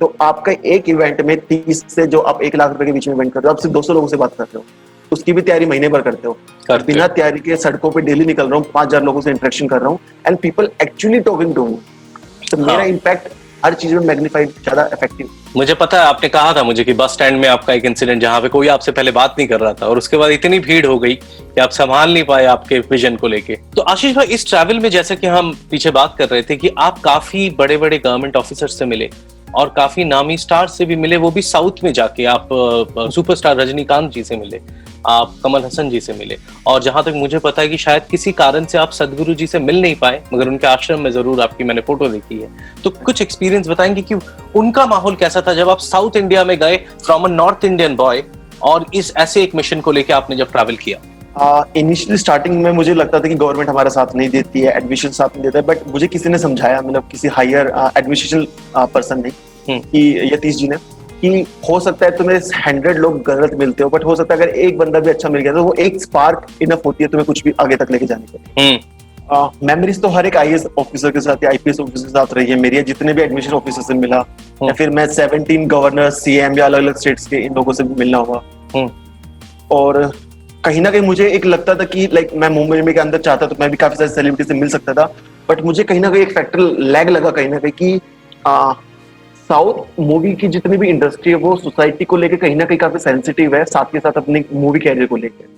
तो 0.00 0.14
आपका 0.22 0.52
एक 0.66 0.88
इवेंट 0.88 1.20
में 1.22 1.36
तीस 1.38 1.84
से 1.90 2.06
जो 2.06 2.20
आप 2.20 2.42
एक 2.42 2.56
लाख 2.56 2.70
रुपए 2.72 2.84
के 2.84 2.92
बीच 2.92 3.08
में 3.08 3.14
इवेंट 3.14 3.32
करते 3.32 3.48
हो 3.48 3.54
आप 3.54 3.60
सिर्फ़ 3.60 3.74
दो 3.74 3.82
सौ 3.82 3.92
लोगों 3.94 4.08
से 4.08 4.16
बात 4.16 4.34
करते 4.38 4.58
हो। 4.58 4.64
उसकी 5.12 5.32
भी 5.32 5.42
तैयारी 5.42 5.66
महीने 5.66 5.88
भर 5.88 6.02
करते 6.02 6.28
हो। 6.28 6.36
बिना 6.78 7.06
तैयारी 7.08 7.40
के 7.40 7.56
सड़कों 7.56 7.90
पे 7.90 8.00
डेली 8.00 8.24
निकल 8.24 8.46
रहा 8.46 8.56
हूँ 8.56 8.70
पाँच 8.74 8.88
हज़ार 8.88 9.02
लोगों 9.02 9.20
से 9.20 9.30
इंटरेक्शन 9.30 9.68
कर 9.68 9.80
रहा 9.80 9.88
हूँ 9.88 9.98
and 10.26 10.38
people 10.38 10.70
actually 10.82 11.20
talking 11.20 11.54
to 11.54 11.66
तो 12.50 12.56
मेरा। 12.56 12.82
इम्पैक्ट 12.84 13.28
हर 13.64 13.74
चीज़ 13.74 13.94
में 13.94 14.06
मैग्नीफाइड 14.06 14.48
ज़्यादा 14.48 14.88
इफ़ेक्टिव 14.92 15.30
मुझे 15.56 15.74
पता 15.74 16.00
है 16.00 16.06
आपने 16.06 16.28
कहा 16.28 16.52
था 16.52 16.62
मुझे 16.62 16.84
कि 16.84 16.92
बस 16.92 17.12
स्टैंड 17.12 17.40
में 17.40 17.48
आपका 17.48 17.72
एक 17.72 17.84
इंसिडेंट 17.84 18.20
जहाँ 18.22 18.40
पे 18.40 18.48
कोई 18.48 18.68
आपसे 18.68 18.92
पहले 18.92 19.10
बात 19.10 19.34
नहीं 19.38 19.48
कर 19.48 19.60
रहा 19.60 19.72
था 19.72 19.86
और 19.86 19.98
उसके 19.98 20.16
बाद 20.16 20.30
इतनी 20.30 20.58
भीड़ 20.58 20.84
हो 20.86 20.98
गई 20.98 21.14
कि 21.14 21.60
आप 21.60 21.70
संभाल 21.70 22.12
नहीं 22.14 22.24
पाए 22.24 22.44
आपके 22.46 22.78
विजन 22.80 23.16
को 23.16 23.28
लेके। 23.28 23.56
तो 23.76 23.82
आशीष 23.82 24.14
भाई 24.16 24.26
इस 24.26 24.46
ट्रैवल 24.48 24.80
में 24.80 24.88
जैसे 24.90 25.16
कि 25.16 25.26
हम 25.26 25.52
पीछे 25.70 25.90
बात 25.90 26.14
कर 26.18 26.28
रहे 26.28 26.42
थे 26.42 26.56
कि 26.56 26.70
आप 26.78 26.98
काफ़ी 26.98 27.48
बड़े 27.58 27.76
बड़े 27.76 27.98
गवर्नमेंट 27.98 28.36
ऑफिसर 28.36 28.68
से 28.68 28.84
मिले 28.84 29.10
और 29.54 29.68
काफ़ी 29.76 30.04
नामी 30.04 30.36
स्टार 30.38 30.68
से 30.68 30.84
भी 30.84 30.96
मिले, 30.96 31.16
वो 31.16 31.30
भी 31.30 31.42
साउथ 31.42 31.84
में 31.84 31.92
जाके 31.92 32.24
आप 32.26 32.48
सुपरस्टार 33.14 33.56
रजनीकांत 33.56 34.10
जी 34.12 34.24
से 34.24 34.36
मिले, 34.36 34.60
आप 35.08 35.34
कमल 35.44 35.64
हसन 35.64 35.90
जी 35.90 36.00
से 36.00 36.12
मिले। 36.12 36.36
और 36.66 36.82
जहाँ 36.82 37.02
तक 37.04 37.12
मुझे 37.14 37.38
पता 37.38 37.62
है 37.62 37.68
कि 37.68 37.76
शायद 37.78 38.02
किसी 38.10 38.32
कारण 38.32 38.64
से 38.64 38.78
आप 38.78 38.90
सदगुरु 38.92 39.34
जी 39.34 39.46
से 39.46 39.58
मिल 39.58 39.80
नहीं 39.82 39.94
पाए, 39.96 40.22
मगर 40.34 40.48
उनके 40.48 40.66
आश्रम 40.66 41.00
में 41.00 41.10
ज़रूर 41.10 41.40
आपकी 41.40 41.64
मैंने 41.64 41.80
फ़ोटो 41.80 42.08
देखी 42.08 42.40
है। 42.40 42.48
तो 42.84 42.90
कुछ 42.90 43.22
एक्सपीरियंस 43.22 43.68
बताएँगे 43.68 44.02
कि 44.02 44.14
उनका 44.56 44.86
माहौल 44.86 45.16
कैसा 45.16 45.42
था 45.46 45.54
जब 45.54 45.70
आप 45.70 45.78
साउथ 45.80 46.16
इंडिया 46.16 46.44
में 46.44 46.58
गए 46.58 46.76
from 47.04 47.24
a 47.24 47.28
North 47.28 47.64
Indian 47.64 47.96
boy 47.96 48.22
और 48.62 48.86
इस, 48.94 49.12
ऐसे 49.16 49.42
एक 49.42 49.54
मिशन 49.54 49.80
को 49.80 49.92
लेकर 49.92 50.14
आपने 50.14 50.36
जब 50.36 50.52
ट्रैवल 50.52 50.76
किया। 50.76 50.98
इनिशियली 51.36 52.14
uh, 52.14 52.20
स्टार्टिंग 52.20 52.62
में 52.62 52.70
मुझे 52.72 52.94
लगता 52.94 53.18
था 53.20 53.28
कि 53.28 53.34
गवर्नमेंट 53.34 53.68
हमारा 53.68 53.90
साथ 53.90 54.14
नहीं 54.16 54.28
देती 54.30 54.60
है 54.60 54.72
एडमिशन 54.72 55.08
साथ 55.10 55.28
नहीं 55.28 55.42
देता 55.42 55.58
है 55.58 55.64
बट 55.64 55.86
मुझे 55.88 56.06
किसी 56.08 56.28
ने 56.28 56.38
समझाया 56.38 56.80
मतलब 56.80 57.08
किसी 57.10 57.28
हायर 57.30 57.72
एडमिनिस्ट्रेशन 57.96 58.46
पर्सन 58.94 59.22
ने 59.22 59.28
हम्म। 59.68 59.80
कि 59.82 60.30
यतीश 60.32 60.56
जी 60.56 60.68
ने 60.68 60.76
कि 61.22 61.44
हो 61.68 61.78
सकता 61.80 62.06
है 62.06 62.16
तुम्हें 62.16 62.38
हंड्रेड 62.56 62.98
लोग 62.98 63.22
गलत 63.22 63.54
मिलते 63.54 63.82
हो 63.82 63.90
बट 63.90 64.04
हो 64.04 64.16
सकता 64.16 64.34
है 64.34 64.40
अगर 64.40 64.54
एक 64.58 64.78
बंदा 64.78 65.00
भी 65.00 65.10
अच्छा 65.10 65.28
मिल 65.28 65.42
गया 65.42 65.52
तो 65.52 65.64
वो 65.64 65.74
एक 65.80 66.00
स्पार्क 66.02 66.46
इनफ 66.62 66.86
होती 66.86 67.04
है 67.04 67.08
तुम्हें 67.10 67.26
कुछ 67.26 67.42
भी 67.44 67.52
आगे 67.60 67.76
तक 67.76 67.90
लेके 67.90 68.06
जाने 68.06 68.26
के 68.28 68.60
हम्म 68.60 68.78
मेमोरीज 69.62 70.00
तो 70.02 70.08
हर 70.08 70.26
एक 70.26 70.36
आई 70.36 70.56
ऑफिसर 70.78 71.10
के 71.10 71.20
साथ 71.20 71.44
आईपीएस 71.46 71.80
ऑफिसर 71.80 72.04
के 72.04 72.10
साथ 72.10 72.32
रही 72.34 72.46
है 72.46 72.56
मेरी 72.58 72.76
या 72.76 72.82
जितने 72.84 73.12
भी 73.12 73.22
एडमिशन 73.22 73.52
ऑफिसर 73.52 73.82
से 73.82 73.94
मिला 73.94 74.24
या 74.62 74.72
फिर 74.72 74.90
मैं 74.90 75.06
17 75.08 75.66
गवर्नर 75.68 76.10
सीएम 76.12 76.58
या 76.58 76.64
अलग 76.66 76.78
अलग 76.78 76.96
स्टेट्स 76.96 77.26
के 77.26 77.36
इन 77.36 77.54
लोगों 77.54 77.72
से 77.72 77.84
भी 77.84 77.94
मिलना 77.94 78.18
हुआ 78.20 78.42
हम्म। 78.74 78.90
और 79.70 80.02
कहीं 80.64 80.80
ना 80.80 80.90
कहीं 80.90 81.02
मुझे 81.02 81.28
एक 81.28 81.44
लगता 81.46 81.74
था 81.74 81.84
कि 81.84 82.06
लाइक 82.12 82.32
मैं 82.36 82.48
मुंबई 82.50 82.80
में 82.82 82.92
के 82.94 83.00
अंदर 83.00 83.18
चाहता 83.18 83.46
तो 83.46 83.56
मैं 83.60 83.70
भी 83.70 83.76
काफ़ी 83.76 83.96
सारे 83.96 84.08
सेलिब्रिटी 84.10 84.48
से 84.48 84.54
मिल 84.54 84.68
सकता 84.68 84.92
था। 84.94 85.04
बट 85.48 85.60
मुझे 85.64 85.84
कहीं 85.84 86.00
ना 86.00 86.10
कहीं 86.10 86.22
एक 86.22 86.32
फैक्टर 86.34 86.58
लैग 86.78 87.08
लगा 87.10 87.30
कहीं 87.30 87.48
ना 87.48 87.58
कहीं 87.58 87.72
कि 87.72 88.00
साउथ 89.50 90.00
मूवी 90.00 90.32
की 90.32 90.48
जितनी 90.48 90.76
भी 90.76 90.88
इंडस्ट्री 90.88 91.32
है 91.32 91.38
वो 91.38 91.54
सोसाइटी 91.56 92.04
को 92.04 92.16
लेकर 92.16 92.36
कहीं 92.36 92.56
ना 92.56 92.64
कहीं 92.64 92.78
काफ़ी 92.78 92.98
सेंसिटिव 92.98 93.54
है 93.56 93.64
साथ 93.64 93.92
के 93.92 94.00
साथ 94.00 94.16
अपने 94.16 94.44
मूवी 94.52 94.80
कैरियर 94.80 95.06
को 95.06 95.16
लेकर 95.16 95.48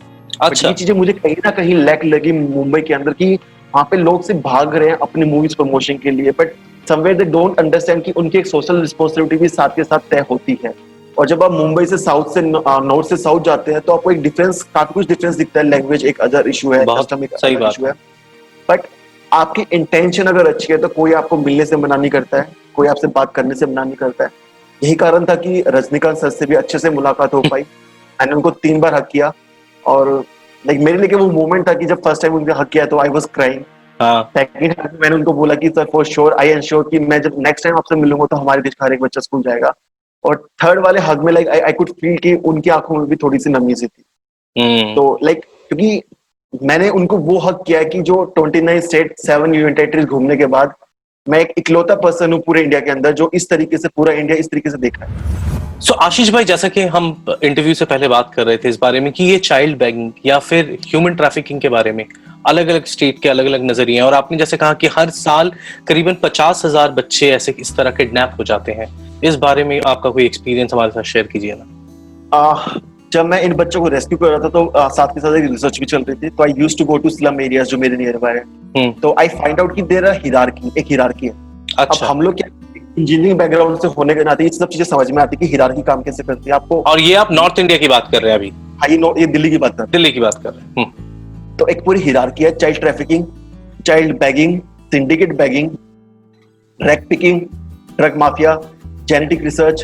अच्छा। 0.40 0.68
ये 0.68 0.74
चीज़ें 0.74 0.94
मुझे 0.94 1.12
कहीं 1.12 1.34
ना 1.44 1.50
कहीं 1.50 1.74
लैक 1.74 2.04
लगी 2.04 2.32
मुंबई 2.32 2.80
के 2.82 2.94
अंदर 2.94 3.12
की 3.12 3.34
वहाँ 3.34 3.84
पे 3.90 3.96
लोग 3.96 4.22
सिर्फ़ 4.22 4.40
भाग 4.42 4.76
रहे 4.76 4.88
हैं 4.88 4.96
अपनी 5.02 5.24
मूवीज़ 5.24 5.56
प्रमोशन 5.56 5.98
के 5.98 6.10
लिए 6.10 6.30
but 6.38 6.54
somewhere 6.86 7.16
they 7.16 7.24
don't 7.32 7.58
understand 7.58 8.02
कि 8.04 8.12
उनकी 8.12 8.38
एक 8.38 8.46
सोशल 8.46 8.80
रिस्पॉन्सिबिलिटी 8.80 9.36
भी 9.36 9.48
साथ 9.48 9.76
के 9.76 9.84
साथ 9.84 10.10
तय 10.10 10.24
होती 10.30 10.58
है। 10.64 10.74
और 11.18 11.26
जब 11.26 11.42
आप 11.42 11.52
मुंबई 11.52 11.86
से 11.86 11.96
साउथ 11.98 12.32
से 12.34 12.40
नॉर्थ 12.42 13.08
से 13.08 13.16
साउथ 13.16 13.40
जाते 13.44 13.72
हैं 13.72 13.80
तो 13.80 13.92
आपको 13.92 14.10
एक 14.10 14.22
डिफरेंस 14.22 14.62
काफ़ी 14.74 14.94
कुछ 14.94 15.08
डिफरेंस 15.08 15.36
दिखता 15.36 15.60
है। 15.60 15.66
लैंग्वेज 15.66 16.04
एक 16.06 16.20
अदर 16.20 16.48
इशू 16.48 16.72
है 16.72 16.84
custom 16.86 17.22
एक 17.24 17.36
सही 17.38 17.56
issue 17.56 17.86
है। 17.86 17.92
बट 18.68 18.86
आपकी 19.32 19.66
इंटेंशन 19.72 20.26
अगर 20.26 20.48
अच्छी 20.48 20.72
है 20.72 20.78
तो 20.78 20.88
कोई 20.88 21.12
आपको 21.14 21.36
मिलने 21.38 21.66
से 21.66 21.76
मना 21.76 21.96
नहीं 21.96 22.10
करता 22.10 22.40
है 22.40 22.52
कोई 22.74 22.88
आपसे 22.88 23.06
बात 23.16 23.32
करने 23.34 23.54
से 23.54 23.66
मना 23.66 23.84
नहीं 23.84 23.96
करता 23.96 24.24
है। 24.24 24.30
यही 24.82 24.94
कारण 24.96 25.24
था 25.24 25.34
कि 25.36 25.62
रजनीकांत 25.66 26.16
सर 26.18 26.30
से 26.30 26.46
भी 26.46 26.54
अच्छे 26.54 26.78
से 26.78 26.90
मुलाकात 26.90 27.34
हो 27.34 27.40
पाई। 27.50 27.62
मैंने 27.62 28.32
उनको 28.32 28.50
तीन 28.62 28.80
बार 28.80 28.94
हक 28.94 29.08
किया 29.12 29.32
और 29.84 30.08
लाइक 30.64 30.80
मेरे 30.80 30.98
लिए 30.98 31.16
वो 31.16 31.30
मोमेंट 31.30 31.68
था 31.68 31.74
कि 31.74 31.86
जब 31.86 32.02
फ़र्स्ट 32.02 32.22
टाइम 32.22 32.34
उनका 32.34 32.54
हक 32.54 32.68
किया 32.68 32.86
तो 32.86 32.98
I 32.98 33.08
was 33.08 33.26
crying 33.34 33.62
second 34.00 34.74
time 34.74 34.98
मैंने 35.00 35.14
उनको 35.16 35.32
बोला 35.32 35.54
कि 35.54 35.68
sir 35.68 35.88
for 35.92 36.04
sure 36.06 36.36
I 36.40 36.48
ensure 36.48 36.88
कि 36.90 36.98
मैं 36.98 37.20
जब 37.22 37.38
नेक्स्ट 37.46 37.64
टाइम 37.64 37.76
आपसे 37.76 37.96
मिलूँगा 37.96 38.26
तो 38.26 38.36
हमारे 38.36 38.62
देश 38.62 38.74
का 38.74 38.84
हर 38.86 38.92
एक 38.92 39.00
बच्चा 39.00 39.20
स्कूल 39.20 39.42
जाएगा। 39.42 39.72
और 40.24 40.36
थर्ड 40.64 40.80
वाले 40.80 41.00
हग 41.00 41.24
में 41.24 41.32
लाइक 41.32 41.48
आई 41.48 41.72
कुड 41.72 41.90
फील 41.90 42.16
कि 42.18 42.34
उनकी 42.34 42.70
आँखों 42.70 42.98
में 42.98 43.08
भी 43.08 43.16
थोड़ी 43.16 43.38
सी 43.38 43.50
नमी 43.50 43.74
सी 43.74 43.86
थी। 43.86 44.02
हम्म। 44.56 44.94
तो 44.94 45.18
लाइक 45.24 45.44
क्योंकि 45.68 46.02
मैंने 46.62 46.88
उनको 46.90 47.16
वो 47.18 47.38
हक 47.38 47.62
किया 47.66 47.78
है 47.78 47.84
कि 47.84 48.00
जो 48.02 48.34
29 48.38 48.80
स्टेट 48.80 49.14
सेवन 49.18 49.54
यूनियन 49.54 49.74
टेरिटरीज 49.74 50.04
घूमने 50.06 50.36
के 50.36 50.46
बाद 50.46 50.74
मैं 51.26 51.38
एक 51.38 51.52
इकलौता 51.58 51.94
पर्सन 51.94 52.32
हूँ 52.32 52.40
पूरे 52.40 52.62
इंडिया 52.62 52.80
के 52.80 52.90
अंदर 52.90 53.12
जो 53.12 53.30
इस 53.34 53.48
तरीके 53.50 53.78
से 53.78 53.88
पूरा 53.88 54.12
इंडिया 54.12 54.38
इस 54.38 54.50
तरीके 54.50 54.70
से 54.70 54.78
देखा 54.78 55.04
है। 55.04 55.80
सो 55.80 55.92
so, 55.92 55.98
आशीष 56.00 56.30
भाई 56.30 56.44
जैसा 56.44 56.68
कि 56.68 56.82
हम 56.86 57.24
इंटरव्यू 57.44 57.74
से 57.74 57.84
पहले 57.84 58.08
बात 58.08 58.32
कर 58.34 58.46
रहे 58.46 58.56
थे 58.56 58.68
इस 58.68 58.78
बारे 58.80 59.00
में 59.00 59.12
कि 59.12 59.24
ये 59.24 59.38
चाइल्ड 59.38 59.78
बैगिंग 59.78 60.10
या 60.26 60.38
फिर 60.38 60.78
ह्यूमन 60.86 61.14
ट्रैफिकिंग 61.14 61.60
के 61.60 61.68
बारे 61.68 61.92
में 61.92 62.04
अलग 62.46 62.68
अलग 62.68 62.84
स्टेट 62.84 63.18
के 63.22 63.28
अलग 63.28 63.46
अलग 63.46 63.64
नज़रिए 63.64 63.96
हैं 63.96 64.02
और 64.02 64.14
आपने 64.14 64.38
जैसे 64.38 64.56
कहा 64.56 64.72
कि 64.74 64.86
हर 64.86 65.10
साल 65.10 65.52
करीबन 65.88 66.16
पचास 66.22 66.62
हज़ार 66.64 66.90
बच्चे 66.90 67.30
ऐसे 67.30 67.54
इस 67.58 67.76
तरह 67.76 67.90
किडनैप 67.90 68.36
हो 68.38 68.44
जाते 68.44 68.72
हैं। 68.72 68.86
इस 69.24 69.36
बारे 69.36 69.64
में 69.64 69.80
आपका 69.86 70.10
कोई 70.10 70.24
एक्सपीरियंस 70.24 70.72
हमारे 70.72 70.90
साथ 70.90 71.02
शेयर 71.02 71.26
कीजिए 71.26 71.56
ना। 71.58 72.80
जब 73.12 73.26
मैं 73.26 73.42
इन 73.42 73.52
बच्चों 73.52 73.80
को 73.80 73.88
रेस्क्यू 73.88 74.18
कर 74.18 74.30
रहा 74.30 74.38
था 74.38 74.48
तो 74.48 74.66
आह, 74.66 74.88
साथ 74.88 75.06
के 75.06 75.20
साथ 75.20 75.34
एक 75.34 75.50
रिसर्च 75.50 75.78
भी 75.80 75.86
चल 75.86 76.02
रही 76.02 76.16
थी। 76.16 76.30
तो 76.30 76.42
I 76.42 76.54
use 76.58 76.78
to 76.78 76.84
go 76.84 76.96
to 76.96 77.10
slum 77.10 77.40
areas 77.40 77.66
जो 77.66 77.78
मेरे 77.78 77.96
नियर 77.96 78.16
बाय 78.16 78.32
है। 78.32 78.44
हम्म। 78.76 78.92
तो 78.92 79.14
आई 79.18 79.28
फाइंड 79.28 79.60
आउट 79.60 79.76
कि 79.76 79.82
देर 79.82 80.06
हिरारकी 80.06 80.72
एक 80.78 80.86
हिरारकी 80.86 81.26
है। 81.26 81.32
अब 81.32 81.76
अच्छा। 81.78 82.06
हम 82.06 82.20
लोग 82.20 82.34
क्या 82.34 82.48
इंजीनियरिंग 82.98 83.38
बैकग्राउंड 83.38 83.78
से 83.78 83.88
होने 83.88 84.14
के 84.14 84.24
नाते 84.24 84.44
ये 84.44 84.50
सब 84.50 84.68
चीज़ें 84.68 84.84
समझ 84.84 85.10
में 85.10 85.22
आती 85.22 85.36
है 85.36 85.46
कि 85.46 85.52
हिरारकी 85.52 85.82
काम 85.82 86.02
कैसे 86.02 86.22
करती 86.22 86.42
है। 86.46 86.52
आपको 86.52 86.82
और 86.82 87.00
ये 87.00 87.14
आप 87.14 87.32
नॉर्थ 87.32 87.58
इंडिया 87.58 87.78
की 87.78 87.88
बात 87.88 88.08
कर 88.12 88.22
रहे 88.22 88.32
हैं 88.32 88.38
अभी? 88.38 88.50
हाँ, 88.50 88.88
ये 88.90 88.98
नो- 88.98 89.18
ये 89.18 89.26
दिल्ली 89.26 89.50
की 89.50 89.58
बात 89.58 89.78
कर 89.78 89.84
दिल्ली 89.84 90.12
की 90.12 90.20
बात 90.20 90.42
कर 90.42 90.50
रहे 90.50 90.60
हैं। 90.60 90.74
हम्म, 90.78 91.56
तो 91.56 91.66
एक 91.66 91.84
पूरी 91.84 92.00
हिरारकी 92.00 92.44
है 92.44 92.54
child 92.54 92.80
trafficking 92.80 93.24
child 93.86 94.18
begging 94.18 94.60
syndicate 94.60 95.36
begging 95.36 95.70
rag 96.82 97.06
picking 97.08 97.40
drug 97.96 98.16
mafia 98.16 98.60
genetic 99.08 99.42
research 99.44 99.80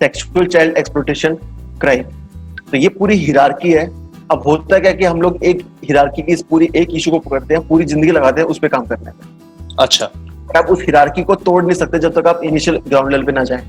sexual 0.00 0.46
child 0.46 0.76
exploitation 0.78 1.34
crime 1.80 2.02
तो 2.70 2.76
ये 2.76 2.88
पूरी 2.90 3.16
हिरारकी 3.16 3.72
है। 3.72 3.84
अब 4.30 4.42
होता 4.46 4.78
क्या 4.78 4.92
कि 4.92 5.04
हम 5.04 5.20
लोग 5.22 5.42
एक 5.44 5.62
हिरारकी 5.84 6.22
की 6.22 6.32
इस 6.32 6.42
पूरी 6.50 6.68
एक 6.76 6.94
इशू 6.94 7.10
को 7.10 7.18
पकड़ते 7.18 7.54
हैं 7.54 7.66
पूरी 7.68 7.84
ज़िंदगी 7.84 8.10
लगाते 8.10 8.40
हैं 8.40 8.48
उस 8.48 8.58
पर 8.58 8.68
काम 8.68 8.86
करने 8.86 9.10
में 9.10 9.76
अच्छा। 9.80 10.06
आप 10.56 10.70
उस 10.70 10.82
हिरारकी 10.82 11.22
को 11.22 11.34
तोड़ 11.36 11.62
नहीं 11.64 11.74
सकते 11.74 11.98
जब 11.98 12.20
तक 12.20 12.26
आप 12.28 12.40
इनिशियल 12.44 12.76
ग्राउंड 12.88 13.10
लेवल 13.12 13.24
पे 13.24 13.32
ना 13.32 13.44
जाए। 13.44 13.66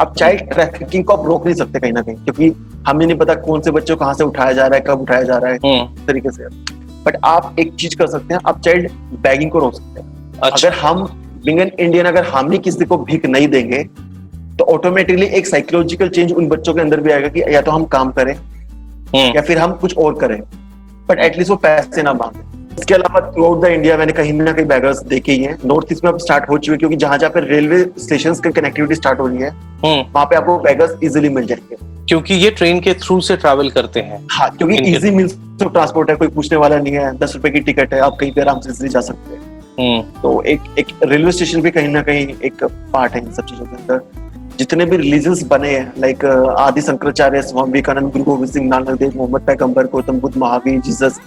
अब 0.00 0.14
चाइल्ड 0.14 0.50
ट्रैफिकिंग 0.50 1.04
को 1.04 1.12
आप 1.12 1.26
रोक 1.26 1.44
नहीं 1.46 1.54
सकते 1.54 1.80
कहीं 1.80 1.92
ना 1.92 2.02
कहीं 2.02 2.16
क्योंकि 2.16 2.48
हमें 2.88 3.04
नहीं 3.06 3.16
पता 3.18 3.34
कौन 3.36 3.60
से 3.62 3.70
बच्चों 3.70 3.96
को 3.96 4.00
कहाँ 4.00 4.14
से 4.14 4.24
उठाया 4.24 4.52
जा 4.52 4.66
रहा 4.66 4.78
है 4.78 4.84
कब 4.86 5.00
उठाया 5.00 5.22
जा 5.22 5.36
रहा 5.36 5.50
है 5.50 5.58
हम्म। 5.64 6.06
तरीके 6.06 6.30
से। 6.30 6.48
बट 7.04 7.16
आप 7.24 7.56
एक 7.60 7.74
चीज़ 7.74 7.96
कर 7.96 8.06
सकते 8.06 8.34
हैं 8.34 8.40
आप 8.46 8.60
चाइल्ड 8.60 8.90
बैगिंग 9.22 9.50
को 9.50 9.58
रोक 9.58 9.74
सकते 9.74 10.00
हैं। 10.00 10.40
अच्छा। 10.42 10.68
अगर 10.68 10.76
हम 10.78 11.04
बिंग 11.44 11.60
एन 11.60 11.70
इंडियन 11.70 12.06
अगर 12.06 12.24
हम 12.26 12.50
ही 12.52 12.58
किसी 12.58 12.84
को 12.84 12.98
भीख 13.00 13.26
नहीं 13.26 13.48
देंगे 13.48 13.78
ऑटोमेटिकली 14.68 15.26
एक 15.26 15.46
साइकोलॉजिकल 15.46 16.08
चेंज 16.08 16.32
उन 16.32 16.48
बच्चों 16.48 16.74
के 16.74 16.80
अंदर 16.80 17.00
भी 17.00 17.10
आएगा 17.10 17.28
कि 17.28 17.42
या 17.54 17.60
तो 17.60 17.70
हम 17.70 17.84
काम 17.84 18.10
करें 18.10 18.34
हम्म। 18.34 19.32
या 19.36 19.42
फिर 19.42 19.58
हम 19.58 19.72
कुछ 19.72 19.96
और 19.98 20.14
करें। 20.14 20.40
बट 21.08 21.18
एटलीस्ट 21.18 21.50
वो 21.50 21.56
पैसे 21.56 22.02
ना 22.02 22.12
मांगे। 22.12 22.56
इसके 22.78 22.94
अलावा 22.94 23.20
थ्रू 23.32 23.44
आउट 23.44 23.62
द 23.62 23.64
इंडिया 23.64 23.96
मैंने 23.96 24.12
कहीं 24.12 24.32
ना 24.32 24.52
कहीं 24.52 24.66
बैगर्स 24.66 25.02
देखे 25.02 25.32
ही 25.32 25.44
हैं। 25.44 25.58
नॉर्थ 25.64 25.92
ईस्ट 25.92 26.04
में 26.04 26.12
अब 26.12 26.18
स्टार्ट 26.18 26.48
हो 26.50 26.58
चुके 26.58 26.72
हैं 26.72 26.78
क्योंकि 26.78 26.96
जहाँ 26.96 27.18
जहाँ 27.18 27.30
पे 27.30 27.40
रेलवे 27.40 27.82
स्टेशन 27.98 28.34
की 28.34 28.50
कनेक्टिविटी 28.50 28.94
स्टार्ट 28.94 29.20
हो 29.20 29.26
रही 29.26 29.38
है 29.38 29.50
हम्म। 29.84 30.00
वहाँ 30.12 30.26
पे 30.26 30.36
आपको 30.36 30.58
बैगर्स 30.58 30.98
इजिली 31.04 31.28
मिल 31.28 31.46
जाएँगे। 31.46 31.76
क्योंकि 32.08 32.34
ये 32.34 32.50
ट्रेन 32.50 32.80
के 32.80 32.94
थ्रू 32.94 33.20
से 33.20 33.36
ट्रैवल 33.36 33.70
करते 33.70 34.00
हैं। 34.00 34.26
हाँ 34.30 34.50
क्योंकि 34.50 34.76
इजी 34.76 35.10
मीन्स 35.10 35.38
ऑफ़ 35.62 35.72
ट्रांसपोर्ट 35.72 36.10
है 36.10 36.16
कोई 36.16 36.28
पूछने 36.28 36.58
वाला 36.58 36.78
नहीं 36.78 36.94
है। 36.94 37.18
दस 37.18 37.32
रुपए 37.36 37.50
की 37.50 37.60
टिकट 37.60 37.94
है 37.94 38.00
आप 38.00 38.16
कहीं 38.20 38.32
पे 38.32 38.40
आराम 38.40 38.60
से 38.60 38.70
इजिली 38.70 38.88
जा 38.88 39.00
सकते 39.00 39.34
हैं। 39.34 39.62
हम्म। 39.80 40.20
तो 40.20 40.42
एक 40.42 40.60
एक 40.78 40.86
रेलवे 41.04 41.32
स्टेशन 41.32 41.60
भी 41.60 41.70
कहीं 41.70 41.88
ना 41.88 42.02
कहीं 42.02 42.26
एक 42.44 42.64
पार्ट 42.64 43.12
है 43.12 43.20
इन 43.20 43.32
सब 43.32 43.44
चीज़ों 43.44 43.64
के 43.66 43.76
अंदर। 43.76 44.25
जितने 44.58 44.84
भी 44.86 44.96
रिलीजन्स 44.96 45.42
बने 45.46 45.70
हैं 45.70 45.92
लाइक 45.98 46.24
आदि 46.58 46.80
शंकराचार्य 46.82 47.42
स्वामी 47.42 47.72
विवेकानंद 47.72 48.10
गुरु 48.12 48.24
गोविंद 48.24 48.50
सिंह 48.52 48.66
नानक 48.68 48.98
देव 48.98 49.12
मोहम्मद 49.16 49.42
पैगंबर 49.46 49.86
गौतम 49.86 50.20
बुद्ध 50.20 50.36
महावीर 50.36 50.80
जीसस 50.80 51.18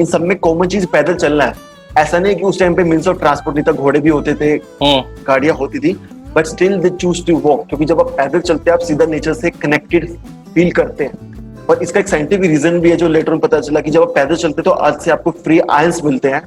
इन 0.00 0.06
सब 0.06 0.22
में 0.22 0.38
कॉमन 0.38 0.68
चीज़ 0.68 0.86
पैदल 0.92 1.14
चलना 1.14 1.44
है। 1.44 1.54
ऐसा 1.98 2.18
नहीं 2.18 2.36
कि 2.36 2.44
उस 2.44 2.58
टाइम 2.60 2.74
पे 2.74 2.84
मीन्स 2.84 3.08
ऑफ़ 3.08 3.18
ट्रांसपोर्ट 3.18 3.56
नहीं 3.56 3.64
था 3.68 3.72
घोड़े 3.72 4.00
भी 4.00 4.10
होते 4.10 4.34
थे 4.34 4.52
हम्म 4.82 5.24
गाड़ियाँ 5.26 5.54
होती 5.56 5.78
थी 5.78 5.92
but 6.36 6.46
still 6.46 6.78
they 6.80 6.90
choose 6.90 7.24
to 7.26 7.36
walk 7.38 7.66
क्योंकि 7.68 7.84
जब 7.84 8.00
आप 8.00 8.10
पैदल 8.16 8.40
चलते 8.40 8.70
हैं 8.70 8.78
आप 8.78 8.84
सीधा 8.86 9.06
नेचर 9.06 9.32
से 9.34 9.50
कनेक्टेड 9.52 10.08
फील 10.54 10.70
करते 10.72 11.04
हैं। 11.04 11.64
और 11.66 11.82
इसका 11.82 12.00
एक 12.00 12.08
साइंटिफिक 12.08 12.50
रीजन 12.50 12.78
भी 12.80 12.90
है 12.90 12.96
जो 12.96 13.08
लेटर 13.08 13.32
में 13.32 13.40
पता 13.40 13.60
चला 13.60 13.80
कि 13.80 13.90
जब 13.90 14.02
आप 14.02 14.14
पैदल 14.14 14.36
चलते 14.36 14.62
तो 14.62 14.70
आज 14.70 15.00
से 15.00 15.10
आपको 15.10 15.30
फ्री 15.44 15.58
आयंस 15.70 16.00
मिलते 16.04 16.28
हैं 16.28 16.42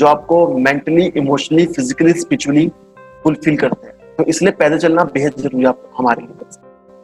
जो 0.00 0.06
आपको 0.06 0.46
mentally 0.58 1.06
emotionally 1.16 1.66
physically 1.66 2.12
spiritually 2.12 2.66
fulfil 3.24 3.56
करते 3.56 3.86
हैं। 3.86 3.89
तो 4.20 4.24
इसलिए 4.24 4.52
पैदल 4.52 4.78
चलना 4.78 5.04
बेहद 5.04 5.34
ज़रूरी 5.38 5.64
है 5.64 5.72
हमारे 5.98 6.22
लिए। 6.22 6.58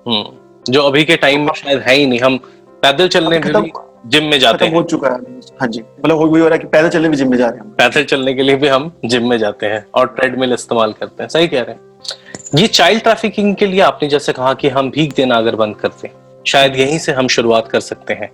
हम्म 0.07 0.73
जो 0.73 0.83
अभी 0.83 1.05
के 1.05 1.17
टाइम 1.17 1.41
में 1.41 1.53
शायद 1.53 1.79
है 1.79 1.95
ही 1.95 2.07
नहीं। 2.07 2.21
हम 2.21 2.37
पैदल 2.83 3.09
चलने 3.09 3.39
में 3.39 3.53
भी 3.53 3.71
जिम 4.07 4.25
में 4.25 4.39
जाते 4.41 4.65
हैं 4.65 4.75
हो। 4.75 4.83
चुका 4.83 5.09
है 5.09 5.15
हाँ 5.61 5.69
जी 5.69 5.81
मतलब 5.81 6.17
हो 6.17 6.27
हो 6.27 6.37
रहा 6.37 6.53
है 6.53 6.59
कि 6.59 6.67
पैदल 6.67 6.89
चलने 6.89 7.09
भी 7.09 7.17
जिम 7.17 7.31
में 7.31 7.39
जा 7.39 7.49
रहे 7.49 7.61
हैं 7.61 7.69
पैदल 7.71 8.05
चलने 8.05 8.35
के 8.35 8.43
लिए 8.43 8.57
भी 8.57 8.69
हम 8.69 8.93
जिम 9.05 9.29
में 9.29 9.39
जाते 9.39 9.67
हैं 9.67 9.87
और 9.95 10.07
ट्रेडमिल 10.07 10.53
इस्तेमाल 10.53 10.93
करते 10.93 11.23
हैं। 11.23 11.31
सही 11.31 11.49
कह 11.49 11.63
रहे 11.63 11.75
हैं। 11.75 12.61
ये 12.61 12.67
चाइल्ड 12.67 13.03
ट्रैफिकिंग 13.03 13.57
के 13.57 13.67
लिए 13.67 13.81
आपने 13.81 14.09
जैसे 14.09 14.33
कहा 14.33 14.55
कि 14.55 14.69
हम 14.69 14.91
भीख 14.91 15.15
देना 15.15 15.35
अगर 15.35 15.57
बंद 15.57 15.77
करते 15.77 16.11
शायद 16.47 16.77
यहीं 16.77 16.99
से 16.99 17.13
हम 17.13 17.29
शुरुआत 17.29 17.69
कर 17.69 17.81
सकते 17.81 18.15
हैं। 18.15 18.31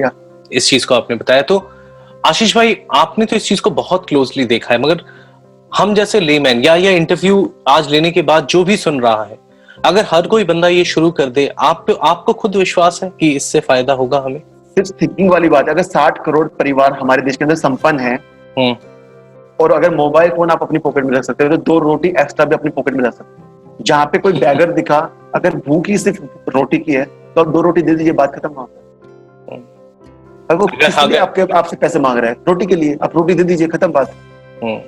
या। 0.00 0.10
इस 0.52 0.68
चीज़ 0.68 0.86
को 0.86 0.94
आपने 0.94 1.16
बताया। 1.16 1.42
तो 1.42 1.70
आशीष 2.26 2.54
भाई 2.56 2.76
आपने 2.94 3.24
तो 3.24 3.36
इस 3.36 3.44
चीज़ 3.44 3.60
को 3.60 3.70
बहुत 3.70 4.08
क्लोजली 4.08 4.44
देखा 4.44 4.74
है 4.74 4.80
मगर 4.80 5.02
हम 5.74 5.94
जैसे 5.94 6.20
लेमैन 6.20 6.60
या 6.60 6.74
ये 6.74 6.96
इंटरव्यू 6.96 7.52
आज 7.68 7.90
लेने 7.90 8.10
के 8.10 8.22
बाद 8.22 8.46
जो 8.46 8.64
भी 8.64 8.76
सुन 8.76 9.00
रहा 9.00 9.24
है 9.24 9.38
अगर 9.84 10.04
हर 10.10 10.26
कोई 10.26 10.44
बंदा 10.44 10.68
ये 10.68 10.84
शुरू 10.84 11.10
कर 11.10 11.26
दे 11.26 11.46
आप 11.58 11.84
पे 11.86 11.94
आपको 12.02 12.32
खुद 12.32 12.56
विश्वास 12.56 13.00
है 13.02 13.12
कि 13.20 13.30
इससे 13.32 13.60
फ़ायदा 13.60 13.92
होगा 13.92 14.18
हमें? 14.18 14.38
सिर्फ़ 14.38 14.90
थिंकिंग 15.02 15.30
वाली 15.30 15.48
बात 15.48 15.64
है 15.68 15.74
अगर 15.74 15.82
साठ 15.82 16.24
करोड़ 16.24 16.48
परिवार 16.48 16.92
हमारे 16.92 17.22
देश 17.22 17.36
के 17.36 17.44
अंदर 17.44 17.54
संपन्न 17.54 17.98
है 17.98 18.14
हम्म। 18.58 18.76
और 19.60 19.72
अगर 19.72 19.94
मोबाइल 19.94 20.30
फ़ोन 20.30 20.50
आप 20.50 20.62
अपनी 20.62 20.78
पॉकेट 20.78 21.04
में 21.04 21.16
रख 21.16 21.24
सकते 21.24 21.44
हो 21.44 21.50
तो 21.50 21.56
दो 21.56 21.78
रोटी 21.78 22.08
एक्स्ट्रा 22.08 22.44
भी 22.44 22.54
अपनी 22.54 22.70
पॉकेट 22.70 22.94
में 22.94 23.04
रख 23.04 23.14
सकते 23.14 23.42
हो। 23.42 23.76
जहाँ 23.82 24.06
पे 24.06 24.18
कोई 24.18 24.32
बैगर 24.32 24.72
दिखा 24.72 24.98
अगर 25.34 25.56
भूख 25.56 25.88
ही 25.88 25.98
सिर्फ़ 25.98 26.22
रोटी 26.50 26.78
की 26.78 26.92
है 26.92 27.04
तो 27.04 27.40
आप 27.40 27.48
दो 27.48 27.60
रोटी 27.60 27.82
दे 27.82 27.94
दीजिए 27.94 28.12
बात 28.12 28.34
खत्म 28.34 28.48
वहाँ 28.48 28.66
पे। 28.66 29.56
अगर 29.56 30.56
वो 30.56 30.66
अगर- 30.66 30.84
किस 30.84 30.94
लिए 30.96 31.04
अगर- 31.04 31.18
आपके 31.18 31.42
आपसे 31.42 31.76
पैसे 31.76 31.98
मांग 31.98 32.18
रहा 32.18 32.30
है 32.30 32.36
रोटी 32.48 32.66
के 32.66 32.74
लिए 32.74 32.98
आप 33.02 33.16
रोटी 33.16 33.34
दे 33.34 33.44
दीजिए 33.44 33.68
खत्म 33.68 33.92
बात। 33.92 34.12
हम्म। 34.62 34.78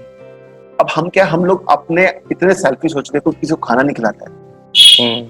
अब 0.81 0.87
हम 0.95 1.09
क्या 1.09 1.25
हम 1.27 1.45
लोग 1.45 1.71
अपने 1.71 2.07
इतने 2.33 2.55
सेल्फिश 2.55 2.95
हो 2.97 3.01
चुके 3.01 3.21
किसी 3.31 3.51
को 3.51 3.57
खाना 3.57 3.83
नहीं 3.83 3.95
खिलाता 3.95 4.25
है। 4.25 4.37
हम्म। 5.01 5.23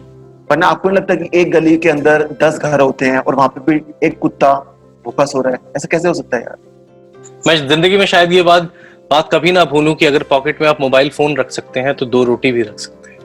वरना 0.50 0.66
आपको 0.66 0.88
नहीं 0.88 0.96
लगता 0.98 1.14
कि 1.14 1.40
एक 1.40 1.50
गली 1.52 1.76
के 1.76 1.88
अंदर 1.88 2.22
दस 2.42 2.58
घर 2.58 2.80
होते 2.80 3.06
हैं 3.06 3.18
और 3.18 3.34
वहाँ 3.34 3.48
पे 3.48 3.60
भी 3.70 4.06
एक 4.06 4.18
कुत्ता 4.18 4.52
भूखा 5.04 5.24
सो 5.24 5.40
रहा 5.40 5.52
है? 5.52 5.58
ऐसा 5.76 5.88
कैसे 5.90 6.08
हो 6.08 6.14
सकता 6.14 6.36
है 6.36 6.42
यार? 6.42 6.56
मैं 7.46 7.56
ज़िंदगी 7.68 7.96
में 7.96 8.06
शायद 8.06 8.32
ये 8.32 8.42
बात 8.42 8.72
बात 9.10 9.28
कभी 9.32 9.52
ना 9.52 9.64
भूलूं 9.64 9.94
कि 9.94 10.06
अगर 10.06 10.22
पॉकेट 10.30 10.60
में 10.62 10.68
आप 10.68 10.80
मोबाइल 10.80 11.08
फ़ोन 11.10 11.36
रख 11.36 11.50
सकते 11.50 11.80
हैं 11.80 11.94
तो 11.94 12.06
दो 12.06 12.24
रोटी 12.24 12.52
भी 12.52 12.62
रख 12.62 12.78
सकते 12.78 13.10
हैं। 13.10 13.16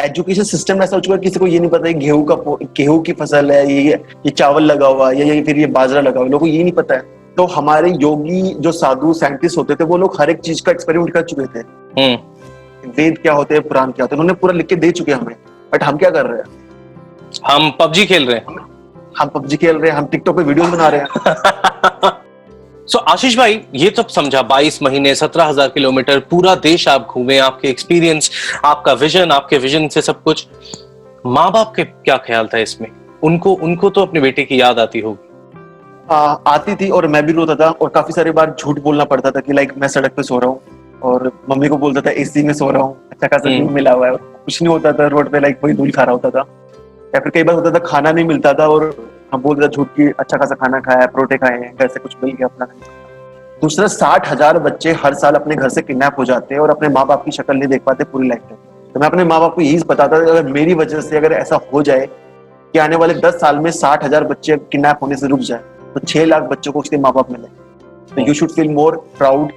एजुकेशन 0.00 0.42
सिस्टम 0.42 0.82
ऐसा 0.82 0.96
हो 0.96 1.00
चुका 1.00 1.14
है 1.14 1.20
किसी 1.20 1.38
को 1.38 1.46
ये 1.46 1.58
नहीं 1.58 1.70
पता 1.70 1.88
है 1.88 1.94
गेहूँ 1.94 2.24
का 2.26 2.34
गेहूँ 2.78 3.00
की 3.02 3.12
फ़सल 3.12 3.52
है 3.52 3.72
ये 3.72 3.92
ये 4.26 4.30
चावल 4.30 4.62
लगा 4.62 4.86
हुआ 4.86 5.10
है 5.10 5.18
या 5.18 5.34
ये 5.34 5.42
फिर 5.42 5.58
ये 5.58 5.66
बाजरा 5.76 6.00
लगा 6.00 6.18
हुआ 6.18 6.24
है 6.24 6.30
लोगों 6.32 6.46
को 6.46 6.52
ये 6.52 6.62
नहीं 6.62 6.72
पता 6.72 6.94
है। 6.94 7.02
तो 7.36 7.46
हमारे 7.46 7.90
योगी 7.90 8.54
जो 8.54 8.72
साधु 8.72 9.14
साइंटिस्ट 9.14 9.58
होते 9.58 9.74
थे 9.74 9.84
वो 9.84 9.96
लोग 9.96 10.20
हर 10.20 10.30
एक 10.30 10.40
चीज़ 10.40 10.62
का 10.62 10.72
एक्सपेरिमेंट 10.72 11.12
कर 11.12 11.22
चुके 11.22 11.42
थे। 11.42 11.64
हम्म। 12.02 12.90
वेद 12.90 13.18
क्या 13.18 13.32
होते 13.32 13.54
हैं 13.54 13.68
पुराण 13.68 13.90
क्या 13.90 14.04
होते 14.04 14.16
हैं 14.16 14.20
उन्होंने 14.20 14.40
पूरा 14.40 14.52
लिख 14.52 14.66
के 14.66 14.76
दे 14.76 14.90
चुके 14.90 15.12
हमें। 15.12 15.36
बट 15.72 15.82
हम 15.82 15.96
क्या 15.96 16.10
कर 16.10 16.26
रहे 16.26 16.38
हैं? 16.38 16.64
हम 17.46 17.70
पबजी 17.70 18.06
खेल 18.06 18.26
रहे 18.26 18.36
हैं। 18.36 18.56
हम 19.18 19.28
पबजी 19.28 19.56
खेल 19.56 19.76
रहे 19.76 19.90
हैं 19.90 19.98
हम 19.98 20.06
टिकटॉक 20.06 20.36
पे 20.36 20.42
वीडियोस 20.42 20.68
बना 20.68 20.88
रहे 20.88 21.00
हैं। 21.00 21.06
सो 22.86 22.98
so, 22.98 23.04
आशीष 23.04 23.36
भाई 23.36 23.60
ये 23.74 23.90
तो 23.90 24.02
समझा 24.08 24.48
22 24.48 24.82
महीने 24.82 25.14
17,000 25.14 25.68
किलोमीटर 25.68 26.18
पूरा 26.18 26.54
देश 26.54 26.88
आप 26.88 27.06
घूमे 27.10 27.38
आपके 27.38 27.68
एक्सपीरियंस 27.68 28.30
आपका 28.64 28.92
विजन 28.92 29.30
आपके 29.30 29.58
विजन 29.58 29.88
से 29.88 30.02
सब 30.02 30.22
कुछ। 30.22 30.46
माँ 31.26 31.52
बाप 31.52 31.72
के 31.76 31.84
क्या 31.84 32.16
ख्याल 32.16 32.46
था 32.46 32.58
इसमें? 32.58 32.88
उनको 33.22 33.52
उनको 33.52 33.90
तो 33.90 34.02
अपने 34.02 34.20
बेटे 34.20 34.44
की 34.44 34.60
याद 34.60 34.78
आती 34.78 35.00
होगी। 35.00 35.33
आ, 36.10 36.16
आती 36.46 36.74
थी 36.76 36.88
और 36.90 37.06
मैं 37.06 37.24
भी 37.26 37.32
रोता 37.32 37.54
था 37.54 37.68
और 37.70 37.88
काफ़ी 37.88 38.12
सारी 38.12 38.30
बार 38.30 38.54
झूठ 38.58 38.78
बोलना 38.80 39.04
पड़ता 39.04 39.30
था 39.30 39.40
कि 39.40 39.52
लाइक 39.52 39.72
मैं 39.78 39.88
सड़क 39.88 40.14
पे 40.16 40.22
सो 40.22 40.38
रहा 40.38 40.50
हूँ 40.50 40.60
और 41.02 41.30
मम्मी 41.50 41.68
को 41.68 41.76
बोलता 41.76 42.00
था 42.00 42.10
एसी 42.12 42.42
में 42.42 42.52
सो 42.54 42.70
रहा 42.70 42.82
हूँ 42.82 42.96
अच्छा 43.12 43.26
खासा 43.26 43.48
हम्म। 43.48 43.60
नींद 43.60 43.70
मिला 43.70 43.92
हुआ 43.92 44.08
है। 44.08 44.16
कुछ 44.16 44.60
नहीं 44.62 44.72
होता 44.72 44.92
था 44.92 45.06
रोड 45.06 45.30
पे 45.30 45.40
लाइक 45.40 45.60
वही 45.64 45.74
धूल 45.74 45.90
खा 45.90 46.02
रहा 46.02 46.12
होता 46.12 46.30
था। 46.30 46.40
या 47.14 47.20
फिर 47.20 47.30
कई 47.30 47.42
बार 47.42 47.54
होता 47.54 47.70
था 47.70 47.78
खाना 47.86 48.12
नहीं 48.12 48.24
मिलता 48.24 48.52
था 48.52 48.66
और 48.68 48.84
हम 49.32 49.42
बोलते 49.42 49.66
थे 49.66 49.68
झूठ 49.68 49.88
की 49.88 50.08
अच्छा 50.10 50.36
खासा 50.36 50.54
खाना 50.54 50.80
खाया 50.80 51.00
है 51.00 51.06
परोठे 51.06 51.36
खाए 51.36 51.60
हैं 51.60 51.74
घर 51.76 51.88
से 51.88 52.00
कुछ 52.00 52.16
मिल 52.24 52.32
गया 52.32 52.46
अपना। 52.46 52.66
दूसरा 53.60 53.86
साठ 53.88 54.28
हज़ार 54.28 54.58
बच्चे 54.58 54.92
हर 55.04 55.14
साल 55.14 55.34
अपने 55.34 55.56
घर 55.56 55.68
से 55.68 55.82
किडनैप 55.82 56.18
हो 56.18 56.24
जाते 56.24 56.54
हैं 56.54 56.62
और 56.62 56.70
अपने 56.70 56.88
माँ 56.88 57.06
बाप 57.06 57.24
की 57.24 57.30
शक्ल 57.30 57.56
नहीं 57.56 57.68
देख 57.68 57.82
पाते 57.82 58.04
पूरी 58.04 58.28
लाइफ 58.28 58.50
में। 58.50 58.58
तो 58.94 59.00
मैं 59.00 59.06
अपने 59.06 59.24
माँ 59.24 59.40
बाप 59.40 59.54
को 59.54 59.60
यही 59.60 59.78
बताता 59.86 60.18
था 60.18 60.30
अगर 60.30 60.52
मेरी 60.52 60.74
वजह 60.74 61.00
से 61.00 61.16
अगर 61.16 61.32
ऐसा 61.32 61.60
हो 61.72 61.82
जाए 61.82 62.06
कि 62.74 62.78
आने 62.78 62.96
वाले 62.96 63.14
दस 63.20 63.40
साल 63.40 63.58
में 63.58 63.70
साठ 63.72 64.04
हज़ार 64.04 64.24
बच्चे 64.24 64.56
किडनैप 64.56 64.98
होने 65.02 65.16
से 65.16 65.26
रुक 65.26 65.40
जाए 65.40 65.62
तो 65.94 66.00
छह 66.00 66.24
लाख 66.24 66.42
बच्चों 66.42 66.72
को 66.72 66.80
उसके 66.80 66.96
माँ 66.98 67.12
बाप 67.12 67.30
मिले। 67.30 67.48
तो 68.14 68.26
you 68.26 68.34
should 68.34 68.50
feel 68.50 68.68
more 68.70 68.96
proud 69.18 69.52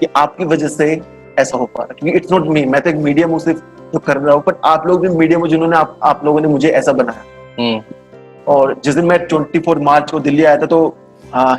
कि 0.00 0.06
आपकी 0.16 0.44
वजह 0.46 0.68
से 0.68 1.00
ऐसा 1.38 1.56
हो 1.58 1.66
पा 1.66 1.82
रहा 1.82 1.92
है। 1.92 1.96
क्योंकि 1.98 2.16
इट्स 2.16 2.32
नॉट 2.32 2.46
मी 2.48 2.64
मैं 2.66 2.80
तो 2.80 2.90
एक 2.90 2.96
मीडियम 2.98 3.30
हूँ 3.30 3.38
सिर्फ़ 3.40 3.60
जो 3.92 3.98
कर 3.98 4.16
रहा 4.16 4.34
हूँ 4.34 4.42
पर 4.42 4.60
आप 4.64 4.86
लोग 4.86 5.00
भी 5.00 5.08
मीडियम 5.10 5.40
हो 5.40 5.46
जिन्होंने 5.48 5.76
आप, 5.76 5.98
आप 6.02 6.24
लोगों 6.24 6.40
ने 6.40 6.48
मुझे 6.48 6.68
ऐसा 6.70 6.92
बनाया। 6.92 7.22
हम्म। 7.58 7.82
और 8.48 8.74
जिस 8.84 8.94
दिन 8.94 9.04
मैं 9.04 9.26
24 9.26 9.78
मार्च 9.80 10.10
को 10.10 10.20
दिल्ली 10.20 10.44
आया 10.44 10.56
था 10.56 10.66
तो 10.66 10.96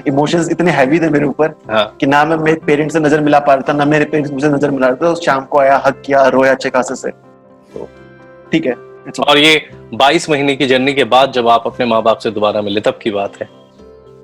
इमोशंस 0.07 0.49
इतने 0.51 0.71
हैवी 0.71 0.99
थे 0.99 1.09
मेरे 1.09 1.25
ऊपर 1.25 1.53
हाँ। 1.69 1.85
कि 1.99 2.05
ना 2.07 2.23
मैं 2.25 2.37
मेरे 2.37 2.59
पेरेंट्स 2.65 2.93
से 2.93 2.99
नज़र 2.99 3.21
मिला 3.21 3.39
पा 3.39 3.53
रहा 3.53 3.63
था 3.69 3.73
ना 3.73 3.85
मेरे 3.85 4.05
पेरेंट्स 4.05 4.31
मुझे 4.31 4.47
नज़र 4.49 4.71
मिला 4.71 4.87
रहे 4.87 4.95
थे। 4.95 4.99
तो 5.05 5.21
शाम 5.21 5.45
को 5.45 5.59
आया 5.59 5.81
हक 5.85 6.01
किया 6.05 6.27
रोया 6.29 6.51
अच्छे 6.51 6.69
खासे 6.69 6.95
से। 6.95 7.09
तो 7.09 7.87
ठीक 8.51 8.65
है 8.65 8.73
और 9.21 9.37
ये 9.37 9.61
22 9.95 10.29
महीने 10.29 10.55
की 10.55 10.65
जर्नी 10.67 10.93
के 10.93 11.03
बाद 11.05 11.31
जब 11.31 11.47
आप 11.47 11.63
अपने 11.67 11.85
माँ 11.85 12.01
बाप 12.03 12.17
से 12.17 12.31
दोबारा 12.31 12.61
मिले 12.61 12.81
तब 12.81 12.99
की 13.01 13.11
बात 13.11 13.41
है। 13.41 13.49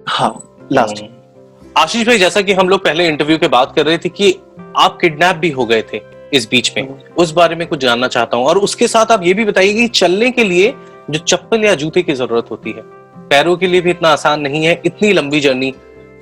हाँ 0.07 0.33
लास्ट 0.71 1.01
हम्म। 1.01 1.71
आशीष 1.77 2.05
भाई 2.07 2.17
जैसा 2.17 2.41
कि 2.41 2.53
हम 2.53 2.69
लोग 2.69 2.83
पहले 2.83 3.07
इंटरव्यू 3.07 3.37
के 3.37 3.47
बात 3.47 3.73
कर 3.75 3.85
रहे 3.85 3.97
थे 3.97 4.09
कि 4.09 4.31
आप 4.77 4.97
किडनैप 5.01 5.35
भी 5.35 5.49
हो 5.51 5.65
गए 5.65 5.81
थे 5.93 6.01
इस 6.33 6.47
बीच 6.51 6.71
में 6.77 6.87
उस 7.19 7.31
बारे 7.33 7.55
में 7.55 7.67
कुछ 7.67 7.79
जानना 7.79 8.07
चाहता 8.07 8.37
हूँ। 8.37 8.45
और 8.45 8.57
उसके 8.57 8.87
साथ 8.87 9.11
आप 9.11 9.23
ये 9.23 9.33
भी 9.33 9.45
बताइए 9.45 9.73
कि 9.73 9.87
चलने 9.89 10.29
के 10.31 10.43
लिए 10.43 10.73
जो 11.09 11.19
चप्पल 11.19 11.63
या 11.65 11.73
जूते 11.75 12.01
की 12.03 12.13
ज़रूरत 12.13 12.51
होती 12.51 12.71
है 12.71 12.81
पैरों 13.29 13.55
के 13.57 13.67
लिए 13.67 13.81
भी 13.81 13.89
इतना 13.89 14.09
आसान 14.09 14.41
नहीं 14.41 14.63
है 14.65 14.81
इतनी 14.85 15.11
लंबी 15.13 15.39
जर्नी 15.39 15.73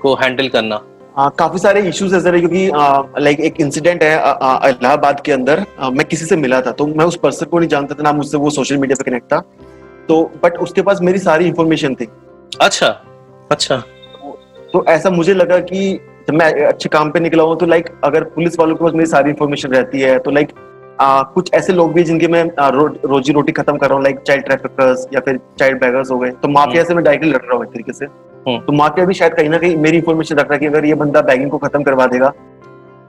को 0.01 0.13
हैंडल 0.15 0.47
करना। 0.49 0.79
हाँ 1.15 1.29
काफ़ी 1.39 1.59
सारे 1.59 1.81
इश्यूज़ 1.89 2.15
ऐसे 2.15 2.31
रहे 2.31 2.39
क्योंकि 2.41 3.21
लाइक 3.23 3.39
एक 3.39 3.59
इंसिडेंट 3.61 4.03
है 4.03 4.13
इलाहाबाद 4.15 5.19
के 5.25 5.31
अंदर 5.31 5.63
अ, 5.79 5.89
मैं 5.89 6.05
किसी 6.05 6.25
से 6.25 6.35
मिला 6.35 6.61
था 6.61 6.71
तो 6.71 6.87
मैं 6.87 7.05
उस 7.05 7.17
पर्सन 7.23 7.45
को 7.45 7.59
नहीं 7.59 7.69
जानता 7.69 7.95
था 7.95 8.03
ना 8.03 8.11
मुझसे 8.13 8.37
वो 8.37 8.49
सोशल 8.49 8.77
मीडिया 8.77 9.03
पे 9.03 9.09
कनेक्ट 9.09 9.31
था। 9.33 9.39
तो 10.07 10.23
बट 10.43 10.57
उसके 10.57 10.81
पास 10.81 11.01
मेरी 11.01 11.19
सारी 11.19 11.45
इंफॉर्मेशन 11.45 11.95
थी। 11.95 12.07
अच्छा। 12.61 12.87
अच्छा 13.51 13.77
तो 14.73 14.83
ऐसा 14.87 15.09
मुझे 15.09 15.33
लगा 15.33 15.59
कि 15.61 15.99
जब 16.27 16.35
मैं 16.35 16.51
अच्छे 16.63 16.89
काम 16.89 17.11
पे 17.11 17.19
निकला 17.19 17.43
हूँ 17.43 17.57
तो 17.57 17.65
लाइक 17.65 17.89
अगर 18.03 18.23
पुलिस 18.31 18.59
वालों 18.59 18.75
के 18.75 18.83
पास 18.83 18.93
मेरी 18.93 19.09
सारी 19.09 19.29
इन्फॉर्मेशन 19.29 19.69
रहती 19.69 20.01
है 20.01 20.17
तो 20.19 20.31
लाइक 20.31 20.51
आ, 21.01 21.21
कुछ 21.23 21.53
ऐसे 21.53 21.73
लोग 21.73 21.93
भी 21.93 22.03
जिनके 22.03 22.27
मैं 22.27 22.43
आ, 22.59 22.67
रो, 22.69 22.85
रोजी 23.05 23.33
रोटी 23.33 23.51
खत्म 23.51 23.77
कर 23.77 23.87
रहा 23.87 23.95
हूँ 23.95 24.03
लाइक 24.03 24.19
चाइल्ड 24.19 24.45
ट्रैफिकर्स 24.45 25.07
या 25.13 25.19
फिर 25.19 25.39
चाइल्ड 25.59 25.79
बैगर्स 25.81 26.11
हो 26.11 26.17
गए 26.19 26.31
तो 26.33 26.47
माफिया 26.49 26.83
से 26.83 26.93
मैं 26.93 27.03
डायरेक्टली 27.03 27.31
लड़ 27.31 27.41
रहा 27.41 27.55
हूँ 27.55 27.65
एक 27.65 27.71
तरीके 27.71 27.93
से 27.93 28.05
हम्म। 28.05 28.59
तो 28.59 28.73
माफिया 28.73 29.05
भी 29.05 29.13
शायद 29.13 29.33
कहीं 29.33 29.49
ना 29.49 29.57
कहीं 29.57 29.75
मेरी 29.77 29.97
इन्फॉर्मेशन 29.97 30.35
रख 30.35 30.45
रहा 30.45 30.53
है 30.53 30.59
कि 30.59 30.65
अगर 30.65 30.85
ये 30.85 30.93
बंदा 30.95 31.21
बैगिंग 31.23 31.51
को 31.51 31.57
खत्म 31.57 31.83
करवा 31.83 32.05
देगा 32.07 32.33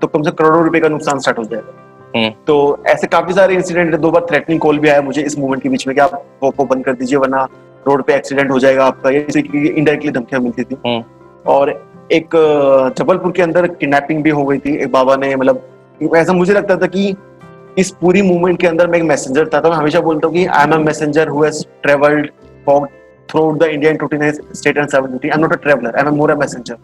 तो 0.03 0.07
कम 0.07 0.22
से 0.22 0.31
करोड़ों 0.33 0.64
रुपए 0.64 0.81
का 0.81 0.88
नुकसान 0.88 1.18
स्टार्ट 1.18 1.38
हो 1.38 1.44
जाएगा 1.44 1.88
हम्म। 2.16 2.31
तो 2.46 2.85
ऐसे 2.87 3.07
काफ़ी 3.07 3.35
सारे 3.35 3.55
इंसिडेंट 3.55 3.94
दो 3.96 4.11
बार 4.11 4.26
थ्रेटनिंग 4.31 4.61
कॉल 4.61 4.79
भी 4.79 4.88
आया 4.88 5.03
मुझे 5.03 5.22
इस 5.22 5.38
मूवमेंट 5.38 5.62
के 5.62 5.68
बीच 5.68 5.87
में 5.87 5.94
कि 5.96 6.00
आप 6.00 6.22
वो 6.42 6.50
को 6.50 6.64
बंद 6.64 6.85
कर 6.85 6.92
दीजिए 6.92 7.18
वरना 7.18 7.46
रोड 7.88 8.03
पे 8.05 8.14
एक्सीडेंट 8.14 8.51
हो 8.51 8.59
जाएगा 8.59 8.85
आपका 8.85 9.11
ये 9.11 9.21
इनडायरेक्टली 9.21 10.11
धमकियाँ 10.11 10.43
मिलती 10.43 10.64
थी। 10.64 10.77
हम्म। 10.87 11.51
और 11.53 11.71
एक 12.12 12.31
जबलपुर 12.99 13.33
के 13.33 13.43
अंदर 13.43 13.66
किडनैपिंग 13.69 14.23
भी 14.23 14.31
हो 14.31 14.45
गई 14.45 14.59
थी 14.59 14.77
एक 14.77 14.93
बाबा 14.93 15.16
ने 15.16 15.35
मतलब 15.37 16.14
ऐसा 16.16 16.33
मुझे 16.33 16.53
लगता 16.53 16.77
था 16.77 16.87
कि 16.87 17.14
इस 17.79 17.90
पूरी 18.01 18.23
मूवमेंट 18.23 18.61
के 18.61 18.66
अंदर 18.66 18.87
मैं 18.90 18.99
एक 18.99 19.05
मैसेंजर 19.05 19.49
था 19.55 19.61
तो 19.61 19.71
मैं 19.71 19.77
हमेशा 19.77 20.01
बोलता 20.01 20.27
हूँ 20.27 20.35
कि 20.35 20.45
I 20.47 20.64
am 20.64 20.73
a 20.73 20.79
messenger 20.81 21.29
who 21.29 21.45
has 21.45 21.64
travelled 21.83 22.29
through 23.29 23.53
the 23.57 23.62
Indian 23.64 23.97
टूटी 23.97 24.31
state 24.31 24.79
and 24.79 24.88
seven 24.88 25.19
I 25.25 25.31
am 25.31 25.40
not 25.40 25.53
a 25.53 25.57
traveller 25.59 25.97
I 25.97 26.07
am 26.07 26.14
more 26.14 26.31
a 26.31 26.37
messenger 26.37 26.77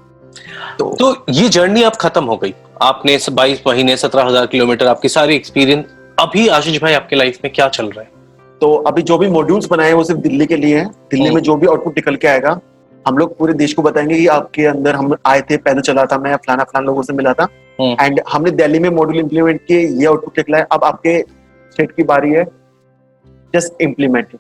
तो 0.79 0.91
तो 1.01 1.15
ये 1.33 1.49
जर्नी 1.49 1.83
अब 1.83 1.93
खत्म 2.01 2.25
हो 2.25 2.37
गई। 2.37 2.55
आपने 2.83 3.19
बाईस 3.33 3.63
महीने 3.67 3.97
सत्रह 3.97 4.25
हज़ार 4.25 4.47
किलोमीटर 4.47 4.87
आपकी 4.87 5.09
सारी 5.09 5.37
एक्सपीरियंस 5.37 5.85
अभी 6.19 6.47
आशीष 6.57 6.81
भाई 6.83 6.93
आपके 6.95 7.17
लाइफ 7.17 7.39
में 7.45 7.53
क्या 7.53 7.69
चल 7.69 7.87
रहा 7.87 8.01
है? 8.01 8.11
तो 8.61 8.75
अभी 8.87 9.03
जो 9.03 9.19
भी 9.19 9.29
मॉड्यूल्स 9.29 9.67
बनाए 9.67 9.87
हैं 9.87 9.95
वो 9.95 10.05
सिर्फ़ 10.05 10.21
दिल्ली 10.21 10.47
के 10.47 10.57
लिए 10.57 10.79
है। 10.79 10.85
दिल्ली 10.85 11.25
हम्म। 11.25 11.35
में 11.35 11.43
जो 11.43 11.57
भी 11.57 11.67
आउटपुट 11.67 11.97
निकल 11.97 12.17
के 12.17 12.29
आएगा 12.29 12.59
हम 13.05 13.19
लोग 13.19 13.37
पूरे 13.39 13.53
देश 13.55 13.73
को 13.75 13.83
बताएँगे 13.83 14.19
कि 14.19 14.27
आपके 14.27 14.65
अंदर 14.67 14.95
हम 14.95 15.15
आए 15.27 15.41
थे 15.41 15.57
पैदल 15.57 15.81
चला 15.81 16.05
था 16.07 16.19
मैं 16.19 16.35
फलाना 16.37 16.65
फलाना 16.65 16.87
लोगों 16.87 17.03
से 17.03 17.13
मिला 17.13 17.33
था। 17.33 17.49
हम्म। 17.79 18.05
एंड 18.05 18.21
हमने 18.29 18.51
दिल्ली 18.53 18.79
में 18.79 18.89
मॉड्यूल 18.91 19.19
इम्प्लीमेंट 19.19 19.61
किए 19.69 19.87
ये 19.89 20.07
आउटपुट 20.07 20.39
निकला 20.39 20.59
है। 20.59 20.67
अब 20.73 20.85
आपके 20.85 21.21
स्टेट 21.73 21.93
की 21.93 22.03
बारी 22.05 22.33
है 22.33 22.45
जस्ट 23.55 23.83
इम्प्लीमेंट 23.83 24.37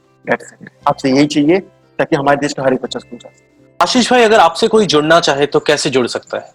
आपसे 0.89 1.11
यही 1.11 1.27
चाहिए 1.27 1.59
ताकि 1.99 2.17
हमारे 2.17 2.37
देश 2.37 2.53
का 2.53 2.63
हर 2.63 2.73
एक 2.73 2.83
बच्चा 2.83 2.99
स्कूल 2.99 3.19
जा 3.19 3.29
सके। 3.29 3.45
आशीष 3.81 4.11
भाई 4.11 4.23
अगर 4.23 4.39
आपसे 4.39 4.69
कोई 4.69 4.87
जुड़ना 4.87 5.21
चाहे 5.21 5.47
तो 5.47 5.61
कैसे 5.61 5.91
जुड़ 5.91 6.07
सकता 6.07 6.39
है? 6.39 6.51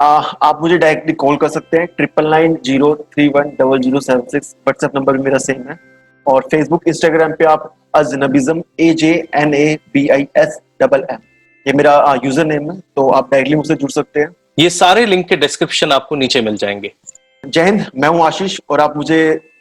आ, 0.00 0.06
आप 0.42 0.62
मुझे 0.62 0.78
डायरेक्टली 0.78 1.12
कॉल 1.14 1.36
कर 1.36 1.48
सकते 1.48 1.76
हैं 1.76 1.86
triple 1.86 2.26
nine 2.26 2.58
zero 2.64 2.94
three 3.14 3.28
one 3.28 3.52
double 3.60 3.80
zero 3.80 4.00
seven 4.00 4.20
six 4.22 4.54
WhatsApp 4.58 4.96
number 4.96 5.16
भी 5.16 5.22
मेरा 5.22 5.38
सेम 5.38 5.68
है। 5.70 5.78
और 6.26 6.42
फेसबुक 6.50 6.88
इंस्टाग्राम 6.88 7.32
पे 7.32 7.44
आप 7.44 7.74
Ajnabism 7.94 8.62
A 8.80 8.92
J 8.94 9.12
N 9.36 9.54
A 9.54 9.78
B 9.94 10.08
I 10.08 10.26
S 10.36 10.58
double 10.82 11.06
M 11.10 11.18
ये 11.66 11.72
मेरा 11.72 12.20
यूज़र 12.24 12.46
नेम 12.46 12.70
है 12.70 12.78
तो 12.96 13.08
आप 13.10 13.30
डायरेक्टली 13.30 13.56
मुझसे 13.56 13.74
जुड़ 13.74 13.90
सकते 13.90 14.20
हैं। 14.20 14.34
ये 14.58 14.70
सारे 14.70 15.06
लिंक 15.06 15.28
के 15.28 15.36
डिस्क्रिप्शन 15.36 15.92
आपको 15.92 16.16
नीचे 16.16 16.40
मिल 16.40 16.56
जाएँगे। 16.56 16.92
जय 17.44 17.64
हिंद 17.64 17.84
मैं 17.96 18.08
हूँ 18.08 18.22
आशीष 18.24 18.58
और 18.70 18.80
आप 18.80 18.96
मुझे 18.96 19.18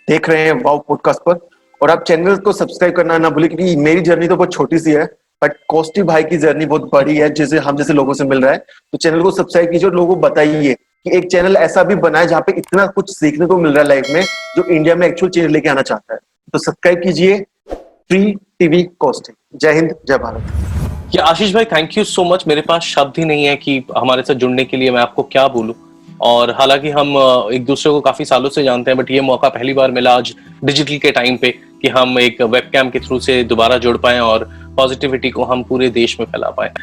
देख 0.08 0.30
रहे 0.30 0.46
हैं 0.46 0.54
वाव 0.64 0.84
पॉडकास्ट 0.88 1.22
पर। 1.22 1.40
और 1.82 1.92
आप 1.92 2.04
चैनल 2.04 2.36
को 2.38 2.52
सब्सक्राइब 2.54 2.96
करना 2.96 3.18
ना 3.18 3.30
भूलें 3.30 3.50
क्योंकि 3.50 3.76
मेरी 3.78 4.02
जर्नी 4.02 4.28
तो 4.28 4.36
बहुत 4.36 4.54
छोटी 4.54 4.80
सी 4.80 4.92
है 4.92 5.04
बट 5.42 5.54
कोस्टी 5.70 6.04
भाई 6.04 6.24
की 6.24 6.38
जर्नी 6.38 6.66
बहुत 6.66 6.90
बड़ी 6.94 7.18
है 7.18 7.30
जैसे 7.34 7.60
हम 7.60 7.78
जैसे 7.78 7.94
लोगों 7.94 8.14
से 8.14 8.24
मिल 8.24 8.42
रहा 8.42 8.52
है। 8.52 8.58
तो 8.58 8.98
चैनल 8.98 9.22
को 9.22 9.32
सब्सक्राइब 9.32 9.72
कीजिए 9.72 9.90
और 9.90 9.96
लोगों 9.96 10.16
को 10.16 10.22
बताइए 10.22 10.74
कि 10.74 11.18
एक 11.18 11.30
चैनल 11.32 11.58
ऐसा 11.58 11.84
भी 11.84 11.96
बनाए 11.98 12.28
जहाँ 12.28 12.42
पे 12.42 12.54
इतना 12.58 12.86
कुछ 12.88 13.10
सीखने 13.10 13.46
को 13.46 13.58
मिल 13.58 13.72
रहा 13.72 13.82
है 13.82 13.88
लाइफ 13.90 14.10
में 14.10 14.22
जो 14.58 14.64
इंडिया 14.66 14.96
में 14.96 15.08
एक्चुअल 15.08 15.30
चेंज 15.30 15.52
लेके 15.52 15.70
आना 15.70 15.82
चाहता 15.82 16.14
है। 16.14 16.20
तो 16.54 16.60
सब्सक्राइब 16.60 17.00
कीजिए 17.00 17.38
फ्री 17.70 18.32
टीवी 18.60 18.82
कोस्टिंग 19.00 19.60
जय 19.60 19.74
हिंद 19.74 19.94
जय 20.08 20.18
भारत. 20.18 21.16
या 21.16 21.24
आशीष 21.24 21.54
भाई 21.54 21.66
थैंक 21.66 21.98
यू 21.98 22.04
सो 22.04 22.24
मच 22.24 22.44
मेरे 22.48 22.62
पास 22.62 22.84
शब्द 22.84 23.20
ही 23.20 23.26
नहीं 23.26 23.46
है 23.46 23.56
कि 23.56 23.78
हमारे 23.98 24.22
साथ 24.22 24.36
जुड़ने 24.36 24.66
के 24.66 24.78
लिए 24.78 24.92
मैं 24.92 25.02
आपको 25.02 25.24
क्या 25.24 25.48
बोलूँ। 25.48 25.76
और 26.22 26.52
हालाँकि 26.52 26.90
हम 26.90 27.14
एक 27.54 27.66
दूसरे 27.66 27.92
को 27.92 28.02
काफ़ी 28.02 28.26
सालों 28.26 28.50
से 28.50 28.64
जानते 28.64 28.92
हैं 28.92 28.98
बट 28.98 29.12
ये 29.12 29.22
मौका 29.22 29.50
पहली 29.50 29.74
बार 29.74 29.92
मिला 29.92 30.16
आज 30.16 30.34
डिजिटल 30.64 30.98
के 30.98 31.12
टाइम 31.12 31.38
पे 31.38 31.52
कि 31.82 31.88
हम 31.88 32.20
एक 32.20 32.42
वेबकैम 32.42 32.90
के 32.90 33.00
थ्रू 33.00 33.20
से 33.20 33.44
दोबारा 33.44 33.78
जुड़ 33.78 33.98
पाए 33.98 34.20
और 34.20 34.50
पॉजिटिविटी 34.78 35.30
को 35.30 35.44
हम 35.44 35.64
पूरे 35.64 35.90
देश 35.92 36.20
में 36.20 36.28
फैला 36.28 36.50
पाए। 36.50 36.74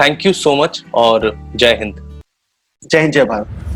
थैंक 0.00 0.26
यू 0.26 0.32
सो 0.32 0.56
मच 0.56 0.84
और 0.94 1.32
जय 1.56 1.76
हिंद। 1.80 2.22
जय 2.82 3.00
हिंद 3.00 3.12
जय 3.12 3.24
भारत. 3.24 3.69